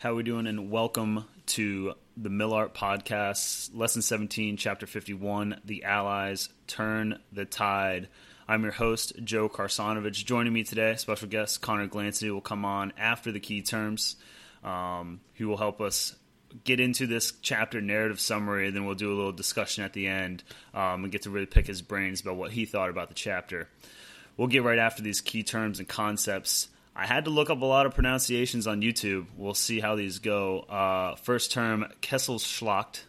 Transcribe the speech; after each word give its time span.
How 0.00 0.14
we 0.14 0.22
doing? 0.22 0.46
And 0.46 0.70
welcome 0.70 1.24
to 1.46 1.94
the 2.16 2.28
Millart 2.28 2.72
Podcast, 2.72 3.70
Lesson 3.74 4.00
17, 4.00 4.56
Chapter 4.56 4.86
51, 4.86 5.60
The 5.64 5.82
Allies 5.82 6.50
Turn 6.68 7.18
the 7.32 7.44
Tide. 7.44 8.06
I'm 8.46 8.62
your 8.62 8.70
host, 8.70 9.14
Joe 9.24 9.48
Karsanovich. 9.48 10.24
Joining 10.24 10.52
me 10.52 10.62
today, 10.62 10.94
special 10.94 11.26
guest 11.26 11.62
Conor 11.62 11.88
Glancy 11.88 12.32
will 12.32 12.40
come 12.40 12.64
on 12.64 12.92
after 12.96 13.32
the 13.32 13.40
key 13.40 13.60
terms. 13.60 14.14
Um, 14.62 15.20
he 15.34 15.44
will 15.44 15.56
help 15.56 15.80
us 15.80 16.14
get 16.62 16.78
into 16.78 17.08
this 17.08 17.32
chapter 17.42 17.80
narrative 17.80 18.20
summary, 18.20 18.68
and 18.68 18.76
then 18.76 18.84
we'll 18.84 18.94
do 18.94 19.12
a 19.12 19.16
little 19.16 19.32
discussion 19.32 19.82
at 19.82 19.94
the 19.94 20.06
end 20.06 20.44
um, 20.74 21.02
and 21.02 21.10
get 21.10 21.22
to 21.22 21.30
really 21.30 21.46
pick 21.46 21.66
his 21.66 21.82
brains 21.82 22.20
about 22.20 22.36
what 22.36 22.52
he 22.52 22.66
thought 22.66 22.88
about 22.88 23.08
the 23.08 23.16
chapter. 23.16 23.68
We'll 24.36 24.46
get 24.46 24.62
right 24.62 24.78
after 24.78 25.02
these 25.02 25.20
key 25.20 25.42
terms 25.42 25.80
and 25.80 25.88
concepts. 25.88 26.68
I 26.98 27.06
had 27.06 27.26
to 27.26 27.30
look 27.30 27.48
up 27.48 27.62
a 27.62 27.64
lot 27.64 27.86
of 27.86 27.94
pronunciations 27.94 28.66
on 28.66 28.82
YouTube. 28.82 29.26
We'll 29.36 29.54
see 29.54 29.78
how 29.78 29.94
these 29.94 30.18
go. 30.18 30.62
Uh, 30.62 31.14
first 31.14 31.52
term, 31.52 31.86
Kesselschlacht, 32.02 33.02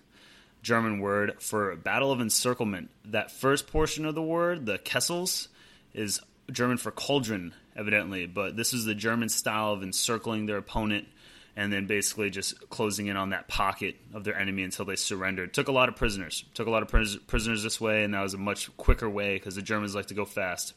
German 0.61 0.99
word 0.99 1.41
for 1.41 1.75
battle 1.75 2.11
of 2.11 2.21
encirclement. 2.21 2.91
That 3.05 3.31
first 3.31 3.65
portion 3.65 4.05
of 4.05 4.13
the 4.13 4.21
word, 4.21 4.67
the 4.67 4.77
Kessels, 4.77 5.47
is 5.91 6.21
German 6.51 6.77
for 6.77 6.91
cauldron, 6.91 7.55
evidently, 7.75 8.27
but 8.27 8.55
this 8.55 8.73
is 8.73 8.85
the 8.85 8.93
German 8.93 9.27
style 9.27 9.73
of 9.73 9.81
encircling 9.81 10.45
their 10.45 10.57
opponent 10.57 11.07
and 11.55 11.73
then 11.73 11.87
basically 11.87 12.29
just 12.29 12.69
closing 12.69 13.07
in 13.07 13.17
on 13.17 13.31
that 13.31 13.47
pocket 13.47 13.95
of 14.13 14.23
their 14.23 14.37
enemy 14.37 14.61
until 14.61 14.85
they 14.85 14.97
surrendered. 14.97 15.51
Took 15.51 15.67
a 15.67 15.71
lot 15.71 15.89
of 15.89 15.95
prisoners. 15.95 16.45
Took 16.53 16.67
a 16.67 16.71
lot 16.71 16.83
of 16.83 16.89
pris- 16.89 17.17
prisoners 17.25 17.63
this 17.63 17.81
way, 17.81 18.03
and 18.03 18.13
that 18.13 18.21
was 18.21 18.35
a 18.35 18.37
much 18.37 18.75
quicker 18.77 19.09
way 19.09 19.33
because 19.33 19.55
the 19.55 19.63
Germans 19.63 19.95
like 19.95 20.05
to 20.05 20.13
go 20.13 20.25
fast. 20.25 20.75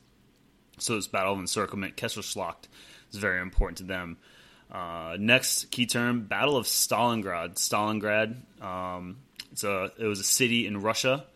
So 0.79 0.97
this 0.97 1.09
battle 1.09 1.35
of 1.35 1.39
encirclement, 1.39 1.97
Kesselschlacht, 1.97 2.69
is 3.13 3.19
very 3.19 3.41
important 3.41 3.79
to 3.79 3.85
them. 3.85 4.17
Uh, 4.71 5.17
next 5.19 5.71
key 5.71 5.87
term: 5.87 6.23
Battle 6.23 6.57
of 6.57 6.67
Stalingrad. 6.67 7.57
Stalingrad. 7.57 8.37
Um, 8.63 9.19
it's 9.53 9.65
a 9.65 9.93
it 9.99 10.07
was 10.07 10.21
a 10.21 10.25
city 10.25 10.67
in 10.67 10.81
Russia. 10.81 11.27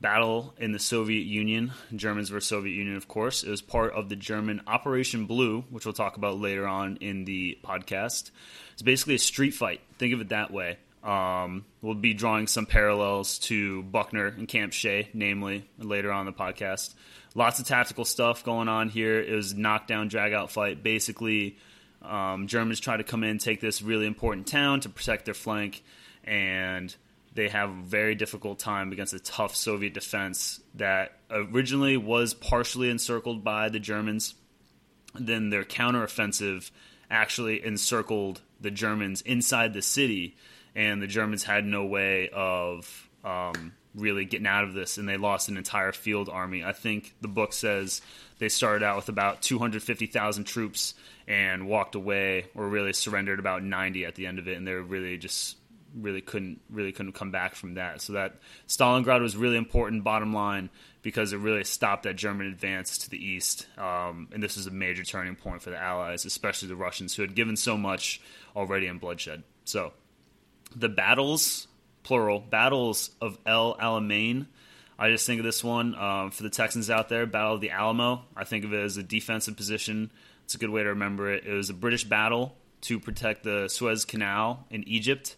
Battle 0.00 0.54
in 0.58 0.70
the 0.70 0.78
Soviet 0.78 1.26
Union. 1.26 1.72
Germans 1.94 2.28
versus 2.28 2.48
Soviet 2.48 2.72
Union, 2.72 2.96
of 2.96 3.08
course. 3.08 3.42
It 3.42 3.50
was 3.50 3.60
part 3.60 3.94
of 3.94 4.08
the 4.08 4.14
German 4.14 4.62
Operation 4.68 5.26
Blue, 5.26 5.62
which 5.70 5.84
we'll 5.84 5.92
talk 5.92 6.16
about 6.16 6.38
later 6.38 6.68
on 6.68 6.98
in 7.00 7.24
the 7.24 7.58
podcast. 7.64 8.30
It's 8.74 8.82
basically 8.82 9.16
a 9.16 9.18
street 9.18 9.54
fight. 9.54 9.80
Think 9.98 10.14
of 10.14 10.20
it 10.20 10.28
that 10.28 10.52
way. 10.52 10.78
Um, 11.02 11.64
we'll 11.82 11.94
be 11.94 12.14
drawing 12.14 12.46
some 12.46 12.66
parallels 12.66 13.38
to 13.40 13.82
Buckner 13.82 14.26
and 14.26 14.46
Camp 14.46 14.72
Shea, 14.72 15.08
namely, 15.14 15.68
later 15.78 16.12
on 16.12 16.26
in 16.28 16.32
the 16.32 16.38
podcast. 16.38 16.94
Lots 17.38 17.60
of 17.60 17.66
tactical 17.66 18.04
stuff 18.04 18.42
going 18.42 18.66
on 18.66 18.88
here. 18.88 19.20
It 19.20 19.32
was 19.32 19.54
knockdown, 19.54 20.08
drag 20.08 20.32
out 20.32 20.50
fight. 20.50 20.82
Basically, 20.82 21.56
um, 22.02 22.48
Germans 22.48 22.80
try 22.80 22.96
to 22.96 23.04
come 23.04 23.22
in, 23.22 23.38
take 23.38 23.60
this 23.60 23.80
really 23.80 24.08
important 24.08 24.48
town 24.48 24.80
to 24.80 24.88
protect 24.88 25.24
their 25.24 25.34
flank, 25.34 25.84
and 26.24 26.92
they 27.34 27.48
have 27.48 27.70
a 27.70 27.80
very 27.80 28.16
difficult 28.16 28.58
time 28.58 28.90
against 28.90 29.14
a 29.14 29.20
tough 29.20 29.54
Soviet 29.54 29.94
defense 29.94 30.58
that 30.74 31.12
originally 31.30 31.96
was 31.96 32.34
partially 32.34 32.90
encircled 32.90 33.44
by 33.44 33.68
the 33.68 33.78
Germans. 33.78 34.34
Then 35.14 35.50
their 35.50 35.62
counteroffensive 35.62 36.72
actually 37.08 37.64
encircled 37.64 38.40
the 38.60 38.72
Germans 38.72 39.20
inside 39.22 39.74
the 39.74 39.82
city, 39.82 40.36
and 40.74 41.00
the 41.00 41.06
Germans 41.06 41.44
had 41.44 41.64
no 41.64 41.86
way 41.86 42.30
of 42.30 43.08
um, 43.22 43.74
really 43.94 44.24
getting 44.24 44.46
out 44.46 44.64
of 44.64 44.74
this, 44.74 44.98
and 44.98 45.08
they 45.08 45.16
lost 45.16 45.48
an 45.48 45.56
entire 45.56 45.92
field 45.92 46.28
army. 46.28 46.64
I 46.64 46.72
think 46.72 47.14
the 47.20 47.28
book 47.28 47.52
says 47.52 48.02
they 48.38 48.48
started 48.48 48.84
out 48.84 48.96
with 48.96 49.08
about 49.08 49.42
250,000 49.42 50.44
troops 50.44 50.94
and 51.26 51.66
walked 51.66 51.94
away, 51.94 52.46
or 52.54 52.68
really 52.68 52.92
surrendered 52.92 53.38
about 53.38 53.62
90 53.62 54.04
at 54.04 54.14
the 54.14 54.26
end 54.26 54.38
of 54.38 54.48
it, 54.48 54.56
and 54.56 54.66
they 54.66 54.72
really 54.72 55.16
just 55.18 55.56
really 55.94 56.20
couldn't 56.20 56.60
really 56.68 56.92
couldn't 56.92 57.12
come 57.12 57.30
back 57.30 57.54
from 57.54 57.74
that. 57.74 58.00
So 58.02 58.12
that 58.14 58.36
Stalingrad 58.66 59.20
was 59.20 59.36
really 59.36 59.56
important. 59.56 60.04
Bottom 60.04 60.32
line, 60.32 60.70
because 61.02 61.32
it 61.32 61.38
really 61.38 61.64
stopped 61.64 62.02
that 62.02 62.16
German 62.16 62.46
advance 62.46 62.98
to 62.98 63.10
the 63.10 63.24
east, 63.24 63.66
um, 63.78 64.28
and 64.32 64.42
this 64.42 64.56
was 64.56 64.66
a 64.66 64.70
major 64.70 65.04
turning 65.04 65.36
point 65.36 65.62
for 65.62 65.70
the 65.70 65.78
Allies, 65.78 66.24
especially 66.24 66.68
the 66.68 66.76
Russians, 66.76 67.14
who 67.14 67.22
had 67.22 67.34
given 67.34 67.56
so 67.56 67.76
much 67.76 68.20
already 68.54 68.86
in 68.86 68.98
bloodshed. 68.98 69.42
So 69.64 69.92
the 70.74 70.88
battles 70.88 71.67
plural, 72.08 72.40
battles 72.40 73.10
of 73.20 73.38
El 73.44 73.76
Alamein. 73.76 74.46
I 74.98 75.10
just 75.10 75.26
think 75.26 75.40
of 75.40 75.44
this 75.44 75.62
one 75.62 75.94
um, 75.94 76.30
for 76.30 76.42
the 76.42 76.48
Texans 76.48 76.88
out 76.88 77.10
there, 77.10 77.26
Battle 77.26 77.56
of 77.56 77.60
the 77.60 77.70
Alamo. 77.70 78.22
I 78.34 78.44
think 78.44 78.64
of 78.64 78.72
it 78.72 78.82
as 78.82 78.96
a 78.96 79.02
defensive 79.02 79.58
position. 79.58 80.10
It's 80.44 80.54
a 80.54 80.58
good 80.58 80.70
way 80.70 80.82
to 80.82 80.88
remember 80.88 81.30
it. 81.30 81.44
It 81.44 81.52
was 81.52 81.68
a 81.68 81.74
British 81.74 82.04
battle 82.04 82.56
to 82.82 82.98
protect 82.98 83.44
the 83.44 83.68
Suez 83.68 84.06
Canal 84.06 84.64
in 84.70 84.88
Egypt. 84.88 85.36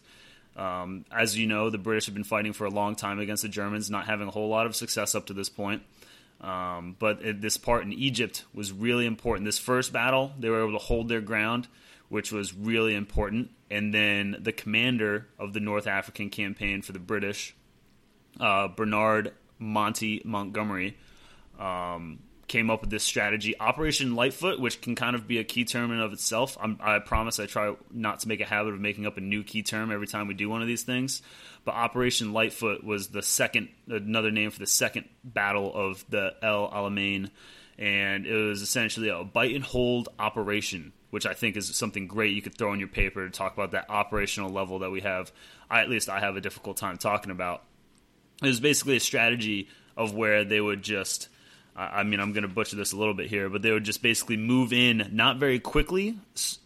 Um, 0.55 1.03
as 1.11 1.37
you 1.37 1.45
know, 1.45 1.69
the 1.69 1.77
British 1.77 2.05
have 2.05 2.15
been 2.15 2.23
fighting 2.23 2.53
for 2.53 2.63
a 2.63 2.69
long 2.69 2.95
time 2.95 3.19
against 3.19 3.43
the 3.43 3.49
Germans, 3.49 3.91
not 3.91 4.05
having 4.05 4.29
a 4.29 4.31
whole 4.31 4.47
lot 4.47 4.65
of 4.65 4.73
success 4.73 5.13
up 5.13 5.25
to 5.25 5.33
this 5.33 5.49
point. 5.49 5.83
Um, 6.39 6.95
but 6.97 7.21
it, 7.21 7.41
this 7.41 7.57
part 7.57 7.83
in 7.83 7.91
Egypt 7.91 8.45
was 8.53 8.71
really 8.71 9.05
important. 9.05 9.43
This 9.43 9.59
first 9.59 9.91
battle, 9.91 10.31
they 10.39 10.49
were 10.49 10.61
able 10.61 10.79
to 10.79 10.85
hold 10.85 11.09
their 11.09 11.21
ground 11.21 11.67
which 12.11 12.29
was 12.29 12.53
really 12.53 12.93
important. 12.93 13.49
And 13.69 13.93
then 13.93 14.35
the 14.37 14.51
commander 14.51 15.27
of 15.39 15.53
the 15.53 15.61
North 15.61 15.87
African 15.87 16.29
campaign 16.29 16.81
for 16.81 16.91
the 16.91 16.99
British, 16.99 17.55
uh, 18.37 18.67
Bernard 18.67 19.31
Monty 19.57 20.21
Montgomery, 20.25 20.97
um, 21.57 22.19
came 22.49 22.69
up 22.69 22.81
with 22.81 22.89
this 22.89 23.05
strategy, 23.05 23.57
Operation 23.57 24.13
Lightfoot, 24.13 24.59
which 24.59 24.81
can 24.81 24.93
kind 24.93 25.15
of 25.15 25.25
be 25.25 25.37
a 25.37 25.45
key 25.45 25.63
term 25.63 25.89
in 25.93 26.01
of 26.01 26.11
itself. 26.11 26.57
I'm, 26.59 26.77
i 26.81 26.99
promise 26.99 27.39
I 27.39 27.45
try 27.45 27.75
not 27.89 28.19
to 28.19 28.27
make 28.27 28.41
a 28.41 28.45
habit 28.45 28.73
of 28.73 28.81
making 28.81 29.05
up 29.05 29.15
a 29.15 29.21
new 29.21 29.41
key 29.41 29.63
term 29.63 29.89
every 29.89 30.07
time 30.07 30.27
we 30.27 30.33
do 30.33 30.49
one 30.49 30.61
of 30.61 30.67
these 30.67 30.83
things. 30.83 31.21
But 31.63 31.75
Operation 31.75 32.33
Lightfoot 32.33 32.83
was 32.83 33.07
the 33.07 33.21
second, 33.21 33.69
another 33.87 34.31
name 34.31 34.51
for 34.51 34.59
the 34.59 34.67
second 34.67 35.07
battle 35.23 35.73
of 35.73 36.03
the 36.09 36.33
El 36.41 36.69
Alamein, 36.69 37.29
and 37.77 38.25
it 38.25 38.35
was 38.35 38.61
essentially 38.61 39.07
a 39.07 39.23
bite 39.23 39.55
and 39.55 39.63
hold 39.63 40.09
operation 40.19 40.91
which 41.11 41.25
I 41.25 41.33
think 41.33 41.55
is 41.55 41.75
something 41.75 42.07
great 42.07 42.33
you 42.33 42.41
could 42.41 42.57
throw 42.57 42.73
in 42.73 42.79
your 42.79 42.87
paper 42.87 43.23
to 43.25 43.31
talk 43.31 43.53
about 43.53 43.71
that 43.71 43.89
operational 43.89 44.49
level 44.49 44.79
that 44.79 44.89
we 44.89 45.01
have. 45.01 45.31
I, 45.69 45.81
at 45.81 45.89
least 45.89 46.09
I 46.09 46.19
have 46.19 46.35
a 46.35 46.41
difficult 46.41 46.77
time 46.77 46.97
talking 46.97 47.31
about. 47.31 47.63
It 48.41 48.47
was 48.47 48.59
basically 48.59 48.95
a 48.95 49.01
strategy 49.01 49.69
of 49.95 50.15
where 50.15 50.43
they 50.43 50.59
would 50.59 50.81
just. 50.81 51.27
I 51.73 52.03
mean, 52.03 52.19
I'm 52.19 52.33
going 52.33 52.43
to 52.43 52.49
butcher 52.49 52.75
this 52.75 52.91
a 52.91 52.97
little 52.97 53.13
bit 53.13 53.27
here, 53.27 53.49
but 53.49 53.61
they 53.61 53.71
would 53.71 53.85
just 53.85 54.01
basically 54.01 54.35
move 54.35 54.73
in 54.73 55.09
not 55.13 55.37
very 55.37 55.57
quickly 55.57 56.17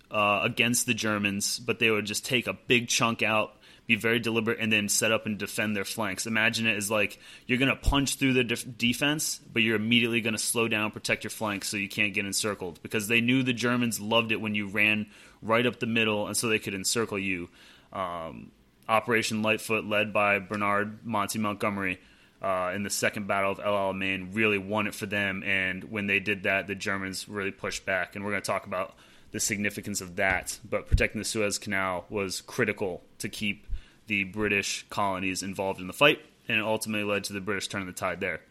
uh, 0.09 0.39
against 0.41 0.87
the 0.87 0.95
Germans, 0.95 1.59
but 1.59 1.77
they 1.77 1.91
would 1.91 2.05
just 2.05 2.25
take 2.25 2.47
a 2.47 2.53
big 2.53 2.87
chunk 2.87 3.21
out 3.21 3.55
be 3.87 3.95
very 3.95 4.19
deliberate, 4.19 4.59
and 4.59 4.71
then 4.71 4.89
set 4.89 5.11
up 5.11 5.25
and 5.25 5.37
defend 5.37 5.75
their 5.75 5.85
flanks. 5.85 6.25
Imagine 6.25 6.67
it 6.67 6.75
as 6.75 6.89
like 6.89 7.19
you're 7.45 7.59
going 7.59 7.69
to 7.69 7.75
punch 7.75 8.15
through 8.15 8.33
the 8.33 8.43
def- 8.43 8.77
defense, 8.77 9.39
but 9.51 9.61
you're 9.61 9.75
immediately 9.75 10.21
going 10.21 10.33
to 10.33 10.39
slow 10.39 10.67
down, 10.67 10.91
protect 10.91 11.23
your 11.23 11.31
flanks 11.31 11.67
so 11.67 11.77
you 11.77 11.89
can't 11.89 12.13
get 12.13 12.25
encircled 12.25 12.81
because 12.81 13.07
they 13.07 13.21
knew 13.21 13.43
the 13.43 13.53
Germans 13.53 13.99
loved 13.99 14.31
it 14.31 14.41
when 14.41 14.55
you 14.55 14.67
ran 14.67 15.07
right 15.41 15.65
up 15.65 15.79
the 15.79 15.85
middle, 15.85 16.27
and 16.27 16.35
so 16.35 16.47
they 16.47 16.59
could 16.59 16.73
encircle 16.73 17.19
you. 17.19 17.49
Um, 17.93 18.51
Operation 18.87 19.41
Lightfoot, 19.41 19.85
led 19.85 20.13
by 20.13 20.39
Bernard 20.39 21.05
Monty 21.05 21.39
Montgomery. 21.39 21.99
Uh, 22.41 22.73
in 22.75 22.83
the 22.83 22.89
second 22.91 23.27
battle 23.27 23.53
of 23.53 23.59
El 23.59 23.73
Alamein, 23.73 24.35
really 24.35 24.59
won 24.59 24.85
it 24.85 24.93
for 24.93 25.07
them. 25.07 25.41
And 25.43 25.85
when 25.85 26.05
they 26.05 26.19
did 26.19 26.43
that, 26.43 26.67
the 26.67 26.75
Germans 26.75 27.27
really 27.27 27.49
pushed 27.49 27.85
back. 27.85 28.15
And 28.15 28.23
we're 28.23 28.31
going 28.31 28.43
to 28.43 28.45
talk 28.45 28.67
about 28.67 28.93
the 29.31 29.39
significance 29.39 29.99
of 29.99 30.17
that. 30.17 30.59
But 30.69 30.87
protecting 30.87 31.19
the 31.19 31.25
Suez 31.25 31.57
Canal 31.57 32.05
was 32.09 32.41
critical 32.41 33.01
to 33.19 33.29
keep 33.29 33.64
the 34.07 34.23
British 34.25 34.85
colonies 34.89 35.43
involved 35.43 35.79
in 35.79 35.87
the 35.87 35.93
fight, 35.93 36.19
and 36.47 36.59
it 36.59 36.63
ultimately 36.63 37.03
led 37.03 37.23
to 37.25 37.33
the 37.33 37.41
British 37.41 37.67
turning 37.67 37.87
the 37.87 37.93
tide 37.93 38.19
there. 38.19 38.41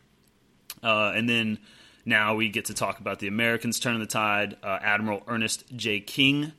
Uh, 0.83 1.13
and 1.15 1.29
then 1.29 1.59
now 2.05 2.35
we 2.35 2.49
get 2.49 2.67
to 2.67 2.75
talk 2.75 3.01
about 3.01 3.19
the 3.19 3.29
Americans 3.29 3.81
turning 3.81 4.01
the 4.01 4.07
tide. 4.07 4.57
Uh, 4.63 4.79
Admiral 4.83 5.23
Ernest 5.27 5.65
J. 5.75 6.01
King, 6.01 6.53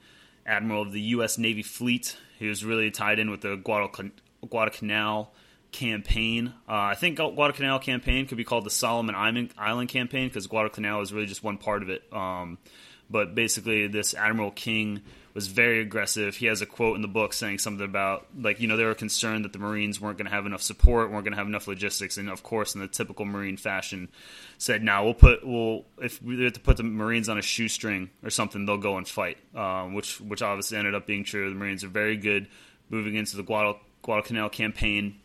Admiral 0.45 0.84
of 0.84 0.91
the 0.91 1.01
U.S. 1.01 1.38
Navy 1.38 1.63
Fleet, 1.63 2.17
he 2.39 2.47
was 2.47 2.64
really 2.66 2.91
tied 2.91 3.19
in 3.19 3.29
with 3.29 3.41
the 3.41 3.55
Guadalcanal 3.55 5.34
campaign. 5.72 6.53
Uh, 6.67 6.73
I 6.73 6.96
think 6.96 7.17
Guadalcanal 7.17 7.79
campaign 7.79 8.28
could 8.28 8.37
be 8.37 8.43
called 8.43 8.66
the 8.66 8.69
Solomon 8.69 9.16
Island 9.16 9.90
campaign 9.90 10.28
because 10.28 10.47
Guadalcanal 10.47 11.02
is 11.02 11.14
really 11.14 11.28
just 11.28 11.43
one 11.43 11.58
part 11.58 11.84
of 11.84 11.90
it. 11.90 12.03
Um, 12.11 12.58
but 13.09 13.35
basically, 13.35 13.87
this 13.87 14.14
Admiral 14.14 14.52
King 14.52 15.02
was 15.35 15.47
very 15.47 15.82
aggressive. 15.82 16.37
He 16.37 16.46
has 16.46 16.61
a 16.61 16.66
quote 16.66 16.96
in 16.96 17.02
the 17.02 17.09
book 17.09 17.34
saying 17.34 17.59
something 17.59 17.85
about 17.85 18.26
like 18.40 18.61
you 18.61 18.67
know 18.67 18.78
they 18.78 18.85
were 18.85 18.96
concerned 18.96 19.43
that 19.43 19.52
the 19.52 19.59
Marines 19.59 19.99
weren't 19.99 20.17
going 20.17 20.29
to 20.29 20.34
have 20.34 20.46
enough 20.46 20.61
support, 20.61 21.11
weren't 21.11 21.26
going 21.26 21.34
to 21.34 21.37
have 21.37 21.46
enough 21.46 21.67
logistics, 21.67 22.17
and 22.17 22.29
of 22.29 22.41
course, 22.41 22.73
in 22.73 22.79
the 22.79 22.87
typical 22.87 23.26
Marine 23.26 23.58
fashion, 23.58 24.08
said, 24.58 24.82
"Now 24.82 25.03
we'll 25.03 25.14
put 25.14 25.46
we'll 25.46 25.85
if 26.02 26.23
we 26.23 26.41
have 26.46 26.53
to 26.53 26.59
put 26.61 26.78
the 26.78 26.84
Marines 26.84 27.28
on 27.28 27.37
a 27.37 27.41
shoestring 27.41 28.09
or 28.23 28.29
something, 28.29 28.66
they'll 28.66 28.78
go 28.78 28.97
and 28.97 29.05
fight." 29.05 29.37
Um, 29.53 29.93
which 29.93 30.22
which 30.22 30.41
obviously 30.41 30.78
ended 30.78 30.96
up 30.96 31.05
being 31.05 31.26
true. 31.26 31.49
The 31.49 31.55
Marines 31.55 31.84
are 31.84 31.90
very 31.90 32.16
good 32.16 32.47
moving 32.90 33.16
into 33.16 33.35
the 33.35 33.43
Guadal- 33.43 33.79
Guadalcanal 34.03 34.49
campaign. 34.49 35.20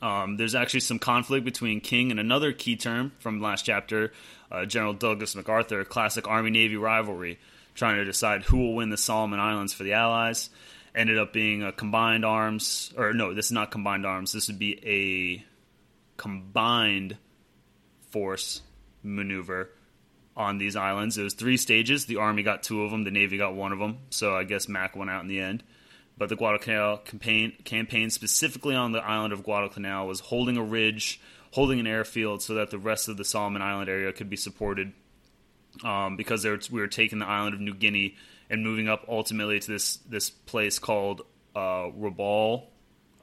Um, 0.00 0.36
there's 0.36 0.54
actually 0.54 0.80
some 0.80 1.00
conflict 1.00 1.44
between 1.44 1.80
King 1.80 2.12
and 2.12 2.20
another 2.20 2.52
key 2.52 2.76
term 2.76 3.12
from 3.18 3.40
last 3.40 3.64
chapter, 3.64 4.12
uh, 4.52 4.64
General 4.64 4.92
Douglas 4.92 5.34
MacArthur, 5.34 5.84
classic 5.84 6.28
Army 6.28 6.50
Navy 6.50 6.76
rivalry 6.76 7.40
trying 7.74 7.96
to 7.96 8.04
decide 8.04 8.42
who 8.42 8.58
will 8.58 8.74
win 8.74 8.90
the 8.90 8.96
Solomon 8.96 9.40
Islands 9.40 9.72
for 9.72 9.82
the 9.82 9.94
Allies. 9.94 10.50
ended 10.94 11.18
up 11.18 11.32
being 11.32 11.62
a 11.62 11.72
combined 11.72 12.24
arms, 12.24 12.92
or 12.96 13.12
no, 13.12 13.34
this 13.34 13.46
is 13.46 13.52
not 13.52 13.70
combined 13.70 14.06
arms. 14.06 14.32
This 14.32 14.48
would 14.48 14.58
be 14.58 14.78
a 14.86 15.44
combined 16.16 17.16
force 18.10 18.62
maneuver 19.02 19.70
on 20.36 20.58
these 20.58 20.76
islands. 20.76 21.18
It 21.18 21.22
was 21.22 21.34
three 21.34 21.56
stages. 21.56 22.06
The 22.06 22.16
Army 22.16 22.42
got 22.42 22.62
two 22.62 22.82
of 22.82 22.90
them, 22.90 23.04
the 23.04 23.10
Navy 23.10 23.38
got 23.38 23.54
one 23.54 23.72
of 23.72 23.78
them. 23.78 23.98
So 24.10 24.36
I 24.36 24.44
guess 24.44 24.68
Mac 24.68 24.96
went 24.96 25.10
out 25.10 25.22
in 25.22 25.28
the 25.28 25.40
end. 25.40 25.62
But 26.16 26.28
the 26.28 26.36
Guadalcanal 26.36 26.98
campaign, 26.98 27.54
campaign 27.64 28.10
specifically 28.10 28.76
on 28.76 28.92
the 28.92 29.04
island 29.04 29.32
of 29.32 29.42
Guadalcanal, 29.42 30.06
was 30.06 30.20
holding 30.20 30.56
a 30.56 30.62
ridge, 30.62 31.20
holding 31.50 31.80
an 31.80 31.86
airfield 31.86 32.40
so 32.42 32.54
that 32.54 32.70
the 32.70 32.78
rest 32.78 33.08
of 33.08 33.16
the 33.16 33.24
Solomon 33.24 33.62
Island 33.62 33.88
area 33.88 34.12
could 34.12 34.30
be 34.30 34.36
supported. 34.36 34.92
Um, 35.82 36.16
because 36.16 36.44
were, 36.44 36.60
we 36.70 36.80
were 36.80 36.86
taking 36.86 37.18
the 37.18 37.26
island 37.26 37.54
of 37.54 37.60
New 37.60 37.74
Guinea 37.74 38.16
and 38.48 38.62
moving 38.62 38.88
up 38.88 39.06
ultimately 39.08 39.58
to 39.58 39.72
this 39.72 39.96
this 40.08 40.30
place 40.30 40.78
called 40.78 41.22
uh, 41.56 41.90
Rabaul, 41.90 42.66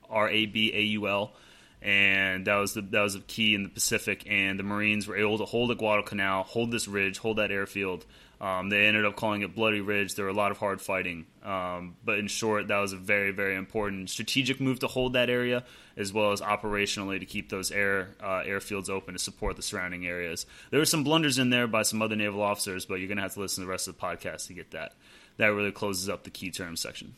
R 0.10 0.30
A 0.30 0.46
B 0.46 0.72
A 0.74 0.82
U 0.82 1.08
L, 1.08 1.34
and 1.82 2.46
that 2.48 2.56
was 2.56 2.74
the 2.74 2.82
that 2.82 3.02
was 3.02 3.14
the 3.14 3.22
key 3.22 3.56
in 3.56 3.64
the 3.64 3.70
Pacific. 3.70 4.26
And 4.28 4.60
the 4.60 4.64
Marines 4.64 5.08
were 5.08 5.16
able 5.16 5.38
to 5.38 5.46
hold 5.46 5.70
the 5.70 5.76
Guadalcanal, 5.76 6.44
hold 6.44 6.72
this 6.72 6.88
ridge, 6.88 7.20
hold 7.20 7.38
that 7.38 7.52
airfield. 7.52 8.06
Um, 8.42 8.70
they 8.70 8.88
ended 8.88 9.06
up 9.06 9.16
calling 9.16 9.44
it 9.44 9.54
Bloody 9.54 9.82
Ridge. 9.82 10.16
There 10.16 10.26
were 10.26 10.32
a 10.32 10.34
lot 10.34 10.50
of 10.50 10.58
hard 10.58 10.82
fighting, 10.82 11.28
um, 11.44 11.96
but 12.04 12.18
in 12.18 12.26
short, 12.26 12.70
that 12.70 12.80
was 12.80 12.92
a 12.92 12.98
very 12.98 13.30
very 13.30 13.56
important 13.56 14.10
strategic 14.10 14.60
move 14.60 14.80
to 14.80 14.88
hold 14.88 15.14
that 15.14 15.30
area, 15.30 15.64
as 15.96 16.12
well 16.12 16.32
as 16.32 16.42
operationally 16.42 17.20
to 17.20 17.26
keep 17.28 17.50
those 17.50 17.72
air 17.72 18.10
uh, 18.20 18.42
airfields 18.42 18.90
open 18.90 19.14
to 19.14 19.20
support 19.20 19.58
the 19.58 19.62
surrounding 19.62 20.08
areas. 20.08 20.48
There 20.72 20.80
were 20.80 20.88
some 20.88 21.04
blunders 21.04 21.38
in 21.38 21.52
there 21.52 21.68
by 21.68 21.84
some 21.84 22.02
other 22.02 22.16
naval 22.16 22.42
officers, 22.42 22.84
but 22.84 22.96
you're 22.96 23.08
gonna 23.08 23.22
have 23.22 23.36
to 23.36 23.40
listen 23.40 23.62
to 23.62 23.68
the 23.68 23.72
rest 23.72 23.88
of 23.88 23.96
the 23.96 24.02
podcast 24.02 24.48
to 24.48 24.54
get 24.54 24.72
that. 24.72 24.94
That 25.38 25.48
really 25.50 25.72
closes 25.72 26.10
up 26.10 26.24
the 26.24 26.32
key 26.32 26.50
terms 26.50 26.82
section. 26.82 27.14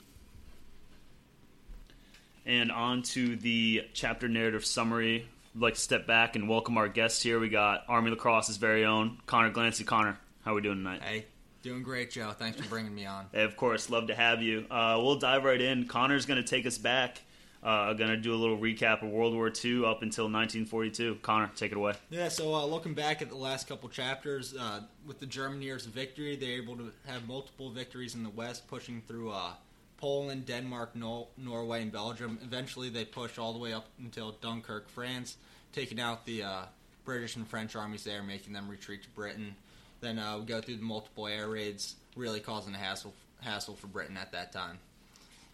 And 2.45 2.69
on 2.69 3.01
to 3.03 3.37
the 3.37 3.87
chapter 3.93 4.27
narrative 4.27 4.65
summary. 4.65 5.29
I'd 5.55 5.61
like 5.61 5.75
to 5.75 5.79
step 5.79 6.05
back 6.05 6.35
and 6.35 6.49
welcome 6.49 6.77
our 6.77 6.89
guests 6.89 7.21
here. 7.21 7.39
We 7.39 7.47
got 7.47 7.85
Army 7.87 8.11
Lacrosse's 8.11 8.57
very 8.57 8.83
own 8.83 9.19
Conor 9.25 9.51
Glancy. 9.51 9.85
Conor, 9.85 10.17
how 10.43 10.51
are 10.51 10.55
we 10.55 10.61
doing 10.61 10.77
tonight? 10.77 11.01
Hey, 11.01 11.25
doing 11.61 11.83
great, 11.83 12.11
Joe. 12.11 12.31
Thanks 12.31 12.59
for 12.59 12.67
bringing 12.67 12.93
me 12.93 13.05
on. 13.05 13.25
Hey, 13.31 13.43
of 13.43 13.55
course, 13.57 13.89
love 13.89 14.07
to 14.07 14.15
have 14.15 14.41
you. 14.41 14.65
Uh, 14.69 14.99
we'll 15.01 15.17
dive 15.17 15.43
right 15.43 15.59
in. 15.59 15.87
Conor's 15.87 16.25
going 16.25 16.41
to 16.41 16.47
take 16.47 16.65
us 16.65 16.77
back. 16.77 17.21
Uh, 17.63 17.93
going 17.93 18.09
to 18.09 18.17
do 18.17 18.33
a 18.33 18.35
little 18.35 18.57
recap 18.57 19.01
of 19.03 19.09
World 19.09 19.33
War 19.33 19.47
II 19.47 19.85
up 19.85 20.01
until 20.01 20.25
1942. 20.25 21.19
Conor, 21.21 21.49
take 21.55 21.71
it 21.71 21.77
away. 21.77 21.93
Yeah, 22.09 22.27
so 22.27 22.53
uh, 22.53 22.65
looking 22.65 22.93
back 22.93 23.21
at 23.21 23.29
the 23.29 23.37
last 23.37 23.69
couple 23.69 23.87
chapters, 23.87 24.53
uh, 24.53 24.81
with 25.07 25.21
the 25.21 25.25
German 25.25 25.61
years 25.61 25.85
victory, 25.85 26.35
they're 26.35 26.61
able 26.61 26.75
to 26.75 26.91
have 27.07 27.25
multiple 27.25 27.69
victories 27.69 28.15
in 28.15 28.23
the 28.23 28.29
West, 28.29 28.67
pushing 28.67 29.01
through 29.07 29.31
uh, 29.31 29.51
Poland, 29.95 30.45
Denmark, 30.45 30.93
no- 30.93 31.29
Norway, 31.37 31.81
and 31.83 31.89
Belgium. 31.89 32.37
Eventually, 32.43 32.89
they 32.89 33.05
push 33.05 33.37
all 33.37 33.53
the 33.53 33.59
way 33.59 33.71
up 33.71 33.85
until 33.97 34.33
Dunkirk, 34.41 34.89
France, 34.89 35.37
taking 35.71 36.01
out 36.01 36.25
the 36.25 36.43
uh, 36.43 36.61
British 37.05 37.37
and 37.37 37.47
French 37.47 37.77
armies 37.77 38.03
there, 38.03 38.21
making 38.23 38.51
them 38.51 38.67
retreat 38.67 39.03
to 39.03 39.09
Britain. 39.11 39.55
Then 40.03 40.19
uh, 40.19 40.37
we 40.39 40.45
go 40.45 40.61
through 40.61 40.75
the 40.77 40.83
multiple 40.83 41.27
air 41.27 41.47
raids, 41.47 41.95
really 42.15 42.39
causing 42.39 42.75
a 42.75 42.77
hassle 42.77 43.13
hassle 43.41 43.75
for 43.75 43.87
Britain 43.87 44.17
at 44.17 44.31
that 44.33 44.51
time. 44.51 44.77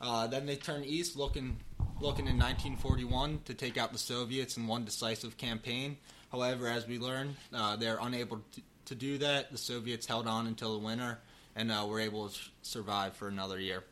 Uh, 0.01 0.27
then 0.27 0.45
they 0.45 0.55
turn 0.55 0.83
east, 0.83 1.15
looking 1.15 1.57
looking 2.01 2.27
in 2.27 2.37
1941 2.37 3.41
to 3.45 3.53
take 3.53 3.77
out 3.77 3.91
the 3.91 3.99
Soviets 3.99 4.57
in 4.57 4.67
one 4.67 4.85
decisive 4.85 5.37
campaign. 5.37 5.97
However, 6.31 6.67
as 6.67 6.87
we 6.87 6.99
learn, 6.99 7.35
uh, 7.53 7.75
they're 7.75 7.99
unable 8.01 8.37
to, 8.37 8.61
to, 8.85 8.95
do 8.95 9.17
that. 9.17 9.51
The 9.51 9.57
Soviets 9.57 10.05
held 10.05 10.27
on 10.27 10.47
until 10.47 10.73
the 10.77 10.85
winter 10.85 11.19
and 11.55 11.71
uh, 11.71 11.85
were 11.89 11.99
able 11.99 12.29
to 12.29 12.39
survive 12.61 13.15
for 13.15 13.27
another 13.27 13.59
year 13.59 13.83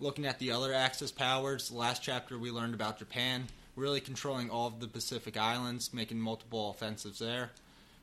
looking 0.00 0.26
at 0.26 0.38
the 0.38 0.52
other 0.52 0.72
Axis 0.72 1.10
powers, 1.10 1.70
the 1.70 1.76
last 1.76 2.04
chapter 2.04 2.38
we 2.38 2.52
learned 2.52 2.72
about 2.72 3.00
Japan 3.00 3.48
really 3.78 4.00
controlling 4.00 4.50
all 4.50 4.66
of 4.66 4.80
the 4.80 4.88
Pacific 4.88 5.36
Islands, 5.36 5.94
making 5.94 6.18
multiple 6.18 6.70
offensives 6.70 7.20
there. 7.20 7.50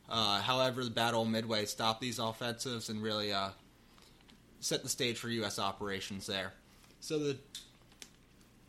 Uh, 0.10 0.42
however, 0.42 0.84
the 0.84 0.92
Battle 0.92 1.26
Midway 1.26 1.66
stopped 1.66 2.02
these 2.02 2.20
offensives 2.20 2.90
and 2.90 3.02
really 3.02 3.34
uh, 3.34 3.50
set 4.60 4.84
the 4.84 4.90
stage 4.90 5.18
for 5.18 5.30
U.S. 5.30 5.60
operations 5.60 6.28
there. 6.28 6.54
So, 7.00 7.20
the 7.20 7.38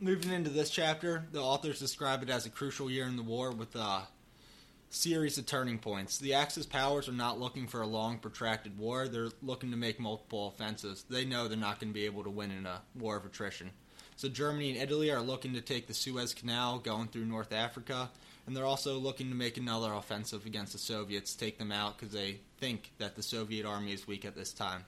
moving 0.00 0.33
into 0.33 0.50
this 0.50 0.71
chapter, 0.71 1.27
the 1.33 1.41
authors 1.41 1.79
describe 1.79 2.23
it 2.23 2.31
as 2.31 2.47
a 2.47 2.50
crucial 2.50 2.91
year 2.91 3.06
in 3.06 3.17
the 3.17 3.23
war 3.23 3.50
with 3.50 3.75
a 3.77 4.03
series 4.91 5.38
of 5.38 5.47
turning 5.47 5.79
points. 5.79 6.19
The 6.19 6.35
Axis 6.35 6.67
powers 6.67 7.09
are 7.09 7.12
not 7.12 7.41
looking 7.41 7.67
for 7.67 7.81
a 7.83 7.87
long, 7.87 8.19
protracted 8.19 8.79
war. 8.79 9.09
They're 9.09 9.31
looking 9.43 9.71
to 9.71 9.77
make 9.77 9.99
multiple 9.99 10.49
offensives. 10.49 11.05
They 11.09 11.25
know 11.25 11.49
they're 11.49 11.56
not 11.56 11.81
going 11.81 11.91
to 11.91 11.94
be 11.94 12.06
able 12.06 12.25
to 12.25 12.31
win 12.31 12.50
in 12.50 12.67
a 12.67 12.83
war 12.94 13.17
of 13.17 13.25
attrition. 13.25 13.71
So 14.17 14.29
Germany 14.29 14.71
and 14.71 14.81
Italy 14.81 15.11
are 15.11 15.21
looking 15.21 15.53
to 15.55 15.61
take 15.61 15.87
the 15.87 15.94
Suez 15.94 16.33
Canal 16.33 16.79
going 16.79 17.09
through 17.09 17.27
North 17.27 17.53
Africa, 17.53 18.11
and 18.47 18.57
they're 18.57 18.65
also 18.65 18.99
looking 18.99 19.29
to 19.29 19.35
make 19.35 19.57
another 19.57 19.93
offensive 19.93 20.47
against 20.47 20.73
the 20.73 20.79
Soviets, 20.79 21.35
take 21.35 21.59
them 21.59 21.73
out 21.73 21.99
because 21.99 22.13
they 22.13 22.41
think 22.59 22.93
that 22.99 23.17
the 23.17 23.23
Soviet 23.23 23.67
army 23.67 23.93
is 23.93 24.07
weak 24.07 24.25
at 24.25 24.37
this 24.37 24.53
time. 24.53 24.85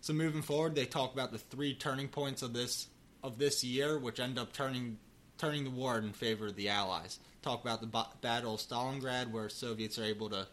So 0.00 0.12
moving 0.12 0.42
forward, 0.42 0.74
they 0.74 0.84
talk 0.86 1.12
about 1.12 1.32
the 1.32 1.38
three 1.38 1.74
turning 1.74 2.08
points 2.08 2.42
of 2.42 2.52
this 2.52 2.88
of 3.22 3.38
this 3.38 3.64
year, 3.64 3.98
which 3.98 4.20
end 4.20 4.38
up 4.38 4.52
turning 4.52 4.98
turning 5.38 5.64
the 5.64 5.70
war 5.70 5.98
in 5.98 6.12
favor 6.12 6.46
of 6.46 6.56
the 6.56 6.68
Allies 6.68 7.18
talk 7.44 7.62
about 7.62 7.80
the 7.80 7.86
ba- 7.86 8.08
Battle 8.22 8.54
of 8.54 8.60
Stalingrad, 8.60 9.30
where 9.30 9.48
Soviets 9.48 9.98
are 9.98 10.04
able 10.04 10.30
to 10.30 10.46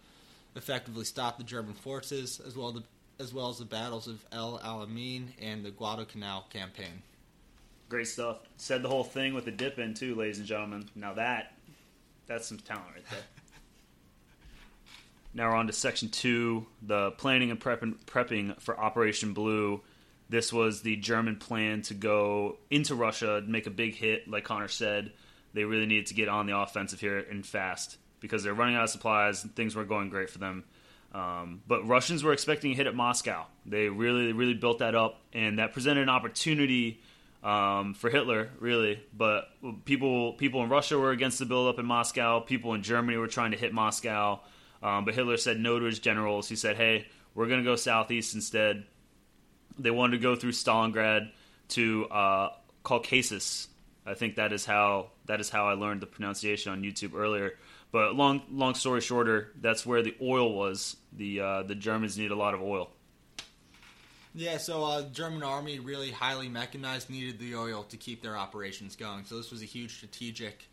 effectively 0.56 1.06
stop 1.06 1.38
the 1.38 1.44
German 1.44 1.74
forces, 1.74 2.42
as 2.46 2.56
well, 2.56 2.74
the, 2.74 2.84
as, 3.20 3.34
well 3.34 3.50
as 3.50 3.60
the 3.60 3.66
battles 3.66 4.08
of 4.08 4.24
El 4.32 4.60
Alamein 4.60 5.30
and 5.42 5.64
the 5.64 5.72
Guadalcanal 5.72 6.46
campaign. 6.50 7.02
Great 7.88 8.08
stuff. 8.08 8.40
Said 8.58 8.84
the 8.84 8.90
whole 8.90 9.04
thing 9.04 9.34
with 9.34 9.48
a 9.48 9.52
dip 9.52 9.80
in 9.80 9.94
too, 9.94 10.16
ladies 10.16 10.38
and 10.38 10.48
gentlemen. 10.48 10.90
Now 10.96 11.14
that 11.14 11.54
that's 12.32 12.48
some 12.48 12.58
talent 12.58 12.86
right 12.94 13.04
there. 13.10 13.20
now 15.34 15.50
we're 15.50 15.56
on 15.56 15.68
to 15.68 15.74
section 15.74 16.10
two, 16.10 16.66
the 16.82 17.12
planning 17.12 17.52
and 17.52 17.60
prepping, 17.60 18.60
for 18.62 18.80
Operation 18.80 19.34
Blue. 19.34 19.82
This 20.30 20.54
was 20.54 20.82
the 20.82 20.96
German 20.96 21.36
plan 21.36 21.82
to 21.84 21.94
go 21.94 22.58
into 22.70 22.96
Russia, 22.96 23.44
make 23.46 23.68
a 23.68 23.72
big 23.72 23.96
hit, 23.96 24.30
like 24.30 24.46
Conor 24.46 24.70
said, 24.70 25.12
they 25.54 25.66
really 25.66 25.86
needed 25.86 26.08
to 26.08 26.14
get 26.14 26.30
on 26.30 26.46
the 26.46 26.58
offensive 26.58 27.02
here 27.02 27.20
and 27.20 27.46
fast 27.46 27.98
because 28.22 28.44
they're 28.44 28.54
running 28.54 28.76
out 28.76 28.86
of 28.86 28.90
supplies 28.90 29.44
and 29.44 29.54
things 29.54 29.76
weren't 29.76 29.90
going 29.90 30.10
great 30.10 30.30
for 30.30 30.38
them. 30.38 30.64
Um, 31.14 31.62
but 31.68 31.86
Russians 31.86 32.24
were 32.24 32.32
expecting 32.32 32.72
a 32.72 32.76
hit 32.76 32.88
at 32.88 32.96
Moscow. 32.96 33.46
They 33.66 33.90
really, 33.90 34.32
really 34.32 34.54
built 34.54 34.80
that 34.80 34.96
up, 34.96 35.20
and 35.34 35.60
that 35.60 35.74
presented 35.74 36.04
an 36.04 36.10
opportunity 36.10 37.02
um, 37.44 37.94
for 37.94 38.10
Hitler, 38.10 38.50
really. 38.60 39.04
But 39.16 39.50
people, 39.86 40.34
people 40.34 40.64
in 40.64 40.70
Russia 40.70 40.98
were 40.98 41.12
against 41.12 41.40
the 41.40 41.46
buildup 41.46 41.80
in 41.80 41.86
Moscow. 41.86 42.40
People 42.40 42.74
in 42.74 42.84
Germany 42.84 43.18
were 43.18 43.28
trying 43.28 43.52
to 43.52 43.58
hit 43.58 43.74
Moscow. 43.74 44.42
Um, 44.84 45.06
but 45.06 45.14
Hitler 45.14 45.38
said 45.38 45.60
no 45.60 45.80
to 45.80 45.86
his 45.86 46.00
generals. 46.00 46.50
He 46.50 46.56
said, 46.56 46.76
"Hey, 46.76 47.08
we're 47.36 47.48
going 47.48 47.60
to 47.60 47.66
go 47.66 47.76
southeast 47.76 48.34
instead." 48.36 48.86
They 49.78 49.92
wanted 49.92 50.18
to 50.18 50.24
go 50.24 50.36
through 50.36 50.52
Stalingrad 50.52 51.32
to 51.70 52.08
uh, 52.10 52.50
Caucasus, 52.84 53.68
I 54.06 54.14
think 54.16 54.36
that 54.36 54.52
is 54.52 54.66
how 54.66 55.12
that 55.26 55.40
is 55.40 55.50
how 55.50 55.68
I 55.68 55.74
learned 55.74 56.02
the 56.02 56.08
pronunciation 56.08 56.72
on 56.72 56.82
YouTube 56.82 57.14
earlier. 57.16 57.54
But 57.92 58.16
long 58.16 58.42
long 58.50 58.74
story 58.74 59.02
shorter, 59.02 59.52
that's 59.60 59.86
where 59.86 60.02
the 60.02 60.16
oil 60.22 60.54
was. 60.54 60.98
The 61.14 61.40
uh, 61.40 61.64
the 61.64 61.76
Germans 61.76 62.18
need 62.18 62.32
a 62.32 62.36
lot 62.36 62.54
of 62.54 62.62
oil. 62.62 62.90
Yeah, 64.34 64.58
so 64.58 64.84
uh, 64.84 65.02
German 65.10 65.44
army 65.44 65.80
really 65.80 66.12
highly 66.12 66.48
mechanized, 66.48 67.10
needed 67.10 67.40
the 67.40 67.56
oil 67.56 67.84
to 67.90 67.98
keep 67.98 68.22
their 68.22 68.38
operations 68.38 68.96
going. 68.96 69.26
So 69.26 69.38
this 69.38 69.52
was 69.52 69.62
a 69.62 69.66
huge 69.66 69.96
strategic 69.96 70.70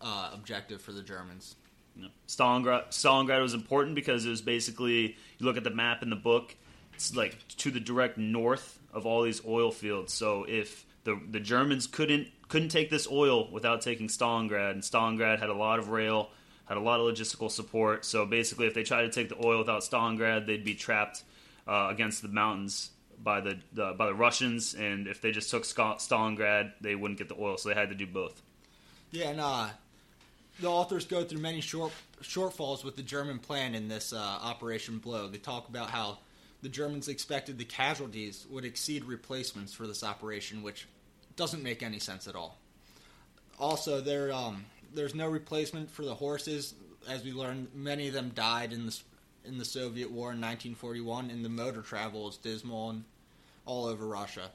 uh, 0.00 0.30
objective 0.32 0.80
for 0.82 0.92
the 0.92 1.02
Germans. 1.02 1.54
Yeah. 1.94 2.08
Stalingrad, 2.28 2.88
Stalingrad 2.88 3.40
was 3.40 3.54
important 3.54 3.94
because 3.94 4.26
it 4.26 4.30
was 4.30 4.42
basically 4.42 5.16
you 5.38 5.46
look 5.46 5.56
at 5.56 5.64
the 5.64 5.70
map 5.70 6.02
in 6.02 6.10
the 6.10 6.16
book, 6.16 6.54
it's 6.94 7.14
like 7.14 7.36
to 7.58 7.70
the 7.70 7.80
direct 7.80 8.18
north 8.18 8.78
of 8.92 9.06
all 9.06 9.22
these 9.22 9.40
oil 9.46 9.70
fields. 9.70 10.12
So 10.12 10.44
if 10.48 10.84
the 11.04 11.18
the 11.30 11.40
Germans 11.40 11.86
couldn't 11.86 12.28
couldn't 12.48 12.68
take 12.68 12.90
this 12.90 13.08
oil 13.10 13.48
without 13.50 13.82
taking 13.82 14.08
Stalingrad, 14.08 14.72
and 14.72 14.82
Stalingrad 14.82 15.38
had 15.38 15.48
a 15.48 15.54
lot 15.54 15.78
of 15.78 15.90
rail, 15.90 16.30
had 16.66 16.76
a 16.76 16.80
lot 16.80 17.00
of 17.00 17.06
logistical 17.06 17.50
support. 17.50 18.04
So 18.04 18.26
basically, 18.26 18.66
if 18.66 18.74
they 18.74 18.82
tried 18.82 19.02
to 19.02 19.10
take 19.10 19.28
the 19.28 19.46
oil 19.46 19.58
without 19.58 19.82
Stalingrad, 19.82 20.46
they'd 20.46 20.64
be 20.64 20.74
trapped 20.74 21.22
uh, 21.66 21.88
against 21.90 22.20
the 22.20 22.28
mountains 22.28 22.90
by 23.22 23.40
the, 23.40 23.58
the, 23.72 23.94
by 23.96 24.06
the 24.06 24.14
Russians, 24.14 24.74
and 24.74 25.06
if 25.06 25.20
they 25.20 25.30
just 25.30 25.50
took 25.50 25.64
Stalingrad, 25.64 26.72
they 26.80 26.94
wouldn't 26.94 27.18
get 27.18 27.28
the 27.28 27.36
oil. 27.38 27.56
So 27.56 27.68
they 27.68 27.74
had 27.74 27.88
to 27.88 27.94
do 27.94 28.06
both. 28.06 28.40
Yeah, 29.10 29.30
and 29.30 29.40
uh, 29.40 29.68
the 30.60 30.68
authors 30.68 31.04
go 31.04 31.24
through 31.24 31.40
many 31.40 31.60
short 31.60 31.92
shortfalls 32.22 32.82
with 32.82 32.96
the 32.96 33.02
German 33.02 33.38
plan 33.38 33.74
in 33.74 33.88
this 33.88 34.12
uh, 34.12 34.16
Operation 34.16 34.98
Blow. 34.98 35.28
They 35.28 35.38
talk 35.38 35.68
about 35.68 35.90
how 35.90 36.18
the 36.62 36.68
Germans 36.68 37.08
expected 37.08 37.58
the 37.58 37.64
casualties 37.64 38.46
would 38.50 38.64
exceed 38.64 39.04
replacements 39.04 39.72
for 39.72 39.86
this 39.86 40.02
operation, 40.02 40.62
which 40.62 40.88
doesn't 41.36 41.62
make 41.62 41.82
any 41.82 41.98
sense 41.98 42.26
at 42.26 42.34
all. 42.34 42.58
Also, 43.58 44.00
there 44.00 44.32
um, 44.32 44.64
there's 44.94 45.14
no 45.14 45.28
replacement 45.28 45.90
for 45.90 46.04
the 46.04 46.14
horses. 46.14 46.74
As 47.08 47.22
we 47.22 47.32
learned, 47.32 47.68
many 47.74 48.08
of 48.08 48.14
them 48.14 48.32
died 48.34 48.72
in 48.72 48.86
the 48.86 48.98
in 49.46 49.58
the 49.58 49.64
Soviet 49.64 50.10
War 50.10 50.32
in 50.32 50.40
1941, 50.40 51.30
and 51.30 51.44
the 51.44 51.48
motor 51.48 51.82
travel 51.82 52.28
is 52.28 52.36
dismal 52.36 52.90
and 52.90 53.04
all 53.64 53.86
over 53.86 54.06
Russia. 54.06 54.50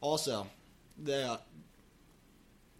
Also, 0.00 0.46
the 1.02 1.40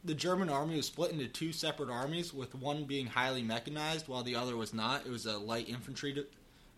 the 0.04 0.14
German 0.14 0.48
army 0.48 0.76
was 0.76 0.86
split 0.86 1.10
into 1.10 1.26
two 1.26 1.52
separate 1.52 1.90
armies, 1.90 2.32
with 2.32 2.54
one 2.54 2.84
being 2.84 3.06
highly 3.06 3.42
mechanized 3.42 4.08
while 4.08 4.22
the 4.22 4.36
other 4.36 4.56
was 4.56 4.72
not. 4.72 5.04
It 5.04 5.10
was 5.10 5.26
a 5.26 5.38
light 5.38 5.68
infantry, 5.68 6.24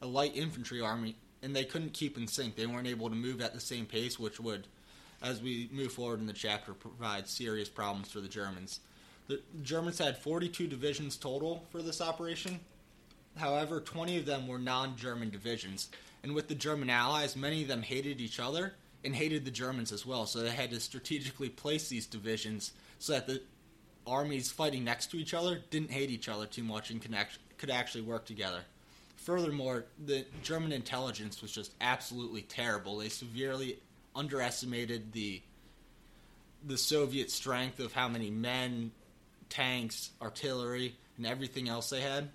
a 0.00 0.06
light 0.06 0.34
infantry 0.34 0.80
army, 0.80 1.16
and 1.42 1.54
they 1.54 1.64
couldn't 1.64 1.92
keep 1.92 2.16
in 2.16 2.26
sync. 2.26 2.56
They 2.56 2.66
weren't 2.66 2.88
able 2.88 3.08
to 3.08 3.14
move 3.14 3.40
at 3.40 3.52
the 3.52 3.60
same 3.60 3.86
pace, 3.86 4.18
which 4.18 4.40
would, 4.40 4.66
as 5.22 5.42
we 5.42 5.68
move 5.72 5.92
forward 5.92 6.20
in 6.20 6.26
the 6.26 6.32
chapter, 6.32 6.72
provide 6.72 7.28
serious 7.28 7.68
problems 7.68 8.10
for 8.10 8.20
the 8.20 8.28
Germans. 8.28 8.80
The 9.28 9.40
Germans 9.62 9.98
had 9.98 10.18
42 10.18 10.66
divisions 10.66 11.16
total 11.16 11.64
for 11.70 11.82
this 11.82 12.00
operation. 12.00 12.58
However, 13.40 13.80
20 13.80 14.18
of 14.18 14.26
them 14.26 14.46
were 14.46 14.58
non-German 14.58 15.30
divisions, 15.30 15.88
and 16.22 16.34
with 16.34 16.48
the 16.48 16.54
German 16.54 16.90
allies, 16.90 17.34
many 17.34 17.62
of 17.62 17.68
them 17.68 17.82
hated 17.82 18.20
each 18.20 18.38
other 18.38 18.74
and 19.02 19.16
hated 19.16 19.46
the 19.46 19.50
Germans 19.50 19.92
as 19.92 20.04
well. 20.04 20.26
So 20.26 20.40
they 20.40 20.50
had 20.50 20.70
to 20.70 20.80
strategically 20.80 21.48
place 21.48 21.88
these 21.88 22.06
divisions 22.06 22.72
so 22.98 23.14
that 23.14 23.26
the 23.26 23.40
armies 24.06 24.50
fighting 24.50 24.84
next 24.84 25.10
to 25.12 25.16
each 25.16 25.32
other 25.32 25.62
didn't 25.70 25.90
hate 25.90 26.10
each 26.10 26.28
other 26.28 26.44
too 26.44 26.62
much 26.62 26.90
and 26.90 27.00
could 27.00 27.70
actually 27.70 28.02
work 28.02 28.26
together. 28.26 28.60
Furthermore, 29.16 29.86
the 30.04 30.26
German 30.42 30.72
intelligence 30.72 31.40
was 31.40 31.50
just 31.50 31.72
absolutely 31.80 32.42
terrible. 32.42 32.98
They 32.98 33.08
severely 33.08 33.78
underestimated 34.14 35.12
the 35.12 35.40
the 36.66 36.76
Soviet 36.76 37.30
strength 37.30 37.80
of 37.80 37.94
how 37.94 38.06
many 38.06 38.30
men, 38.30 38.90
tanks, 39.48 40.10
artillery, 40.20 40.94
and 41.16 41.26
everything 41.26 41.70
else 41.70 41.88
they 41.88 42.02
had. 42.02 42.28